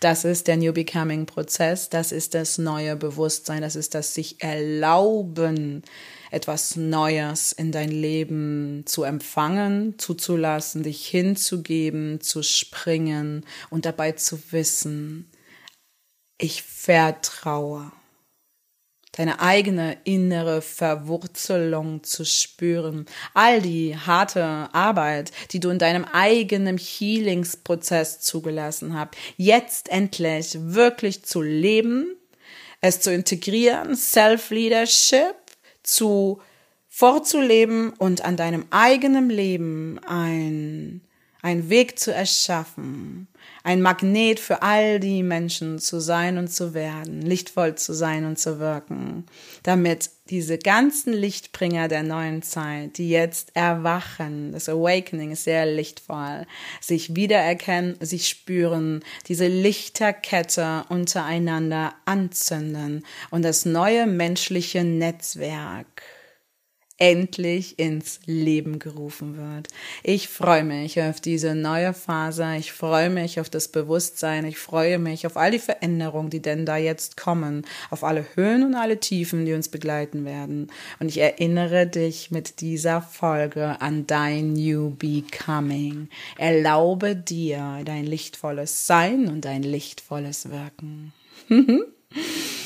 Das 0.00 0.24
ist 0.24 0.46
der 0.46 0.56
New 0.56 0.72
Becoming 0.72 1.26
Prozess, 1.26 1.88
das 1.88 2.12
ist 2.12 2.34
das 2.34 2.58
neue 2.58 2.96
Bewusstsein, 2.96 3.62
das 3.62 3.76
ist 3.76 3.94
das 3.94 4.14
sich 4.14 4.42
erlauben, 4.42 5.82
etwas 6.30 6.76
Neues 6.76 7.52
in 7.52 7.72
dein 7.72 7.90
Leben 7.90 8.82
zu 8.86 9.04
empfangen, 9.04 9.98
zuzulassen, 9.98 10.82
dich 10.82 11.06
hinzugeben, 11.06 12.20
zu 12.20 12.42
springen 12.42 13.44
und 13.70 13.86
dabei 13.86 14.12
zu 14.12 14.40
wissen, 14.50 15.30
ich 16.38 16.62
vertraue 16.62 17.92
deine 19.16 19.40
eigene 19.40 19.96
innere 20.04 20.60
Verwurzelung 20.60 22.02
zu 22.02 22.24
spüren, 22.24 23.06
all 23.32 23.62
die 23.62 23.96
harte 23.96 24.44
Arbeit, 24.72 25.32
die 25.52 25.60
du 25.60 25.70
in 25.70 25.78
deinem 25.78 26.04
eigenen 26.04 26.78
Healingsprozess 26.78 28.20
zugelassen 28.20 28.98
hast, 28.98 29.10
jetzt 29.36 29.88
endlich 29.88 30.56
wirklich 30.60 31.24
zu 31.24 31.42
leben, 31.42 32.16
es 32.80 33.00
zu 33.00 33.12
integrieren, 33.12 33.96
Self-Leadership 33.96 35.36
zu 35.82 36.40
vorzuleben 36.88 37.90
und 37.90 38.24
an 38.24 38.36
deinem 38.36 38.66
eigenen 38.70 39.30
Leben 39.30 39.98
ein, 40.06 41.00
ein 41.44 41.68
Weg 41.68 41.98
zu 41.98 42.10
erschaffen, 42.10 43.28
ein 43.64 43.82
Magnet 43.82 44.40
für 44.40 44.62
all 44.62 44.98
die 44.98 45.22
Menschen 45.22 45.78
zu 45.78 46.00
sein 46.00 46.38
und 46.38 46.48
zu 46.48 46.72
werden, 46.72 47.20
lichtvoll 47.20 47.74
zu 47.74 47.92
sein 47.92 48.24
und 48.24 48.38
zu 48.38 48.58
wirken, 48.60 49.26
damit 49.62 50.08
diese 50.30 50.56
ganzen 50.56 51.12
Lichtbringer 51.12 51.88
der 51.88 52.02
neuen 52.02 52.40
Zeit, 52.40 52.96
die 52.96 53.10
jetzt 53.10 53.54
erwachen, 53.54 54.52
das 54.52 54.70
Awakening 54.70 55.32
ist 55.32 55.44
sehr 55.44 55.66
lichtvoll, 55.66 56.46
sich 56.80 57.14
wiedererkennen, 57.14 57.96
sich 58.00 58.26
spüren, 58.26 59.04
diese 59.28 59.46
Lichterkette 59.46 60.86
untereinander 60.88 61.92
anzünden 62.06 63.04
und 63.30 63.42
das 63.42 63.66
neue 63.66 64.06
menschliche 64.06 64.82
Netzwerk 64.82 66.02
endlich 67.04 67.78
ins 67.78 68.18
Leben 68.24 68.78
gerufen 68.78 69.36
wird. 69.36 69.68
Ich 70.02 70.30
freue 70.30 70.64
mich 70.64 71.02
auf 71.02 71.20
diese 71.20 71.54
neue 71.54 71.92
Phase. 71.92 72.56
Ich 72.58 72.72
freue 72.72 73.10
mich 73.10 73.40
auf 73.40 73.50
das 73.50 73.68
Bewusstsein. 73.68 74.46
Ich 74.46 74.56
freue 74.56 74.98
mich 74.98 75.26
auf 75.26 75.36
all 75.36 75.50
die 75.50 75.58
Veränderungen, 75.58 76.30
die 76.30 76.40
denn 76.40 76.64
da 76.64 76.78
jetzt 76.78 77.18
kommen, 77.18 77.66
auf 77.90 78.04
alle 78.04 78.24
Höhen 78.36 78.64
und 78.64 78.74
alle 78.74 79.00
Tiefen, 79.00 79.44
die 79.44 79.52
uns 79.52 79.68
begleiten 79.68 80.24
werden. 80.24 80.68
Und 80.98 81.08
ich 81.10 81.18
erinnere 81.18 81.86
dich 81.86 82.30
mit 82.30 82.62
dieser 82.62 83.02
Folge 83.02 83.82
an 83.82 84.06
dein 84.06 84.54
New 84.54 84.92
Becoming. 84.92 86.08
Erlaube 86.38 87.16
dir 87.16 87.82
dein 87.84 88.06
lichtvolles 88.06 88.86
Sein 88.86 89.28
und 89.28 89.44
dein 89.44 89.62
lichtvolles 89.62 90.48
Wirken. 90.48 91.12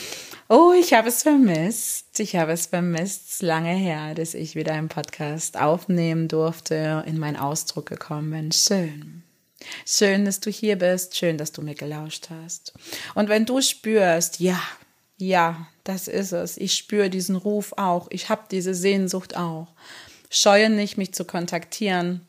Oh, 0.51 0.73
ich 0.73 0.95
habe 0.95 1.09
es 1.09 1.25
vermisst. 1.25 2.19
Ich 2.21 2.35
habe 2.35 2.53
es 2.53 2.67
vermisst. 2.67 3.43
Lange 3.43 3.75
her, 3.75 4.15
dass 4.15 4.33
ich 4.33 4.55
wieder 4.55 4.73
einen 4.73 4.89
Podcast 4.89 5.59
aufnehmen 5.59 6.27
durfte, 6.27 7.05
in 7.07 7.19
meinen 7.19 7.37
Ausdruck 7.37 7.85
gekommen 7.85 8.31
bin. 8.31 8.53
Schön. 8.53 9.23
Schön, 9.85 10.25
dass 10.25 10.41
du 10.41 10.49
hier 10.49 10.77
bist. 10.77 11.19
Schön, 11.19 11.37
dass 11.37 11.53
du 11.53 11.61
mir 11.61 11.75
gelauscht 11.75 12.29
hast. 12.31 12.73
Und 13.15 13.29
wenn 13.29 13.45
du 13.45 13.61
spürst, 13.61 14.41
ja, 14.41 14.59
ja, 15.19 15.67
das 15.85 16.09
ist 16.09 16.33
es. 16.33 16.57
Ich 16.57 16.75
spüre 16.75 17.11
diesen 17.11 17.37
Ruf 17.37 17.75
auch. 17.77 18.07
Ich 18.11 18.31
habe 18.31 18.45
diese 18.51 18.73
Sehnsucht 18.75 19.37
auch. 19.37 19.69
Scheue 20.31 20.71
nicht, 20.71 20.97
mich 20.97 21.13
zu 21.13 21.27
kontaktieren. 21.27 22.28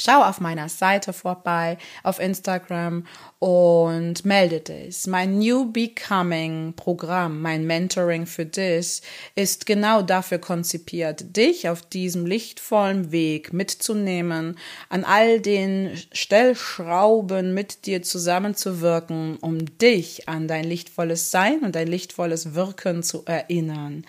Schau 0.00 0.22
auf 0.22 0.40
meiner 0.40 0.68
Seite 0.68 1.12
vorbei, 1.12 1.76
auf 2.04 2.20
Instagram 2.20 3.04
und 3.40 4.24
melde 4.24 4.60
dich. 4.60 5.08
Mein 5.08 5.40
New 5.40 5.72
Becoming 5.72 6.74
Programm, 6.76 7.42
mein 7.42 7.66
Mentoring 7.66 8.26
für 8.26 8.46
dich 8.46 9.02
ist 9.34 9.66
genau 9.66 10.02
dafür 10.02 10.38
konzipiert, 10.38 11.36
dich 11.36 11.68
auf 11.68 11.82
diesem 11.82 12.26
lichtvollen 12.26 13.10
Weg 13.10 13.52
mitzunehmen, 13.52 14.56
an 14.88 15.02
all 15.02 15.40
den 15.40 15.98
Stellschrauben 16.12 17.52
mit 17.52 17.86
dir 17.86 18.02
zusammenzuwirken, 18.02 19.38
um 19.40 19.78
dich 19.78 20.28
an 20.28 20.46
dein 20.46 20.62
lichtvolles 20.62 21.32
Sein 21.32 21.58
und 21.64 21.74
dein 21.74 21.88
lichtvolles 21.88 22.54
Wirken 22.54 23.02
zu 23.02 23.24
erinnern 23.24 24.04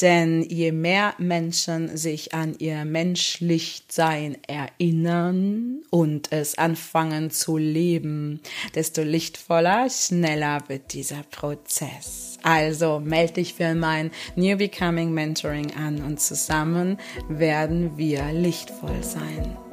Denn 0.00 0.42
je 0.42 0.72
mehr 0.72 1.14
Menschen 1.18 1.96
sich 1.96 2.32
an 2.34 2.54
ihr 2.58 2.84
Menschlichsein 2.84 4.36
erinnern 4.46 5.82
und 5.90 6.32
es 6.32 6.56
anfangen 6.56 7.30
zu 7.30 7.58
leben, 7.58 8.40
desto 8.74 9.02
lichtvoller, 9.02 9.88
schneller 9.90 10.62
wird 10.68 10.92
dieser 10.94 11.22
Prozess. 11.30 12.38
Also 12.42 13.00
melde 13.00 13.34
dich 13.34 13.54
für 13.54 13.74
mein 13.74 14.10
New 14.36 14.56
Becoming 14.56 15.12
Mentoring 15.12 15.74
an 15.74 16.02
und 16.02 16.20
zusammen 16.20 16.98
werden 17.28 17.98
wir 17.98 18.32
lichtvoll 18.32 19.02
sein. 19.02 19.69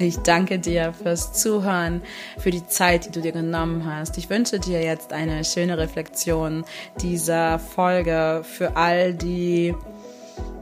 Ich 0.00 0.18
danke 0.18 0.60
dir 0.60 0.92
fürs 0.92 1.32
Zuhören, 1.32 2.02
für 2.38 2.52
die 2.52 2.64
Zeit, 2.66 3.06
die 3.06 3.10
du 3.10 3.20
dir 3.20 3.32
genommen 3.32 3.84
hast. 3.84 4.16
Ich 4.16 4.30
wünsche 4.30 4.60
dir 4.60 4.80
jetzt 4.80 5.12
eine 5.12 5.44
schöne 5.44 5.76
Reflexion 5.76 6.64
dieser 7.02 7.58
Folge 7.58 8.42
für 8.44 8.76
all 8.76 9.12
die 9.12 9.74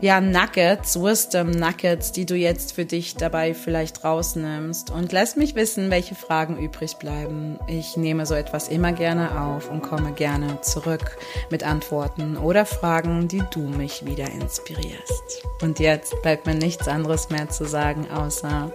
ja, 0.00 0.20
Nuggets, 0.20 1.00
Wisdom 1.00 1.50
Nuggets, 1.50 2.12
die 2.12 2.26
du 2.26 2.34
jetzt 2.34 2.74
für 2.74 2.84
dich 2.84 3.14
dabei 3.14 3.54
vielleicht 3.54 4.04
rausnimmst. 4.04 4.90
Und 4.90 5.12
lass 5.12 5.36
mich 5.36 5.54
wissen, 5.54 5.90
welche 5.90 6.14
Fragen 6.14 6.58
übrig 6.58 6.96
bleiben. 6.96 7.58
Ich 7.66 7.96
nehme 7.96 8.26
so 8.26 8.34
etwas 8.34 8.68
immer 8.68 8.92
gerne 8.92 9.40
auf 9.40 9.70
und 9.70 9.82
komme 9.82 10.12
gerne 10.12 10.60
zurück 10.60 11.16
mit 11.50 11.64
Antworten 11.64 12.36
oder 12.36 12.66
Fragen, 12.66 13.26
die 13.28 13.42
du 13.50 13.60
mich 13.60 14.04
wieder 14.04 14.30
inspirierst. 14.30 15.42
Und 15.62 15.78
jetzt 15.78 16.20
bleibt 16.22 16.46
mir 16.46 16.54
nichts 16.54 16.88
anderes 16.88 17.30
mehr 17.30 17.48
zu 17.48 17.64
sagen, 17.64 18.10
außer 18.10 18.70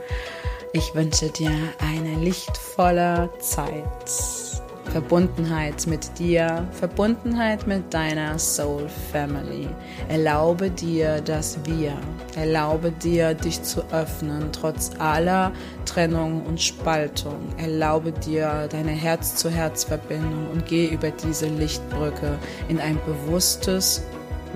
ich 0.74 0.96
wünsche 0.96 1.30
dir 1.30 1.52
eine 1.80 2.16
lichtvolle 2.16 3.30
Zeit. 3.40 4.71
Verbundenheit 4.86 5.88
mit 5.88 6.20
dir, 6.20 6.68
Verbundenheit 6.72 7.66
mit 7.66 7.94
deiner 7.94 8.38
Soul 8.38 8.90
Family. 9.12 9.68
Erlaube 10.10 10.70
dir 10.70 11.22
das 11.22 11.58
Wir. 11.66 11.94
Erlaube 12.36 12.92
dir, 12.92 13.34
dich 13.34 13.64
zu 13.64 13.82
öffnen, 13.92 14.52
trotz 14.52 14.92
aller 15.00 15.52
Trennung 15.86 16.46
und 16.46 16.62
Spaltung. 16.62 17.40
Erlaube 17.58 18.12
dir 18.12 18.68
deine 18.70 18.92
Herz-zu-Herz-Verbindung 18.92 20.48
und 20.52 20.66
geh 20.66 20.88
über 20.88 21.12
diese 21.12 21.48
Lichtbrücke 21.48 22.38
in 22.68 22.80
ein 22.80 23.00
bewusstes 23.06 24.04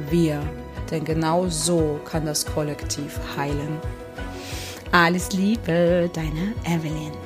Wir. 0.09 0.41
Denn 0.91 1.05
genau 1.05 1.47
so 1.47 1.99
kann 2.05 2.25
das 2.25 2.45
Kollektiv 2.45 3.19
heilen. 3.37 3.79
Alles 4.91 5.31
Liebe, 5.31 6.09
deine 6.13 6.53
Evelyn. 6.65 7.24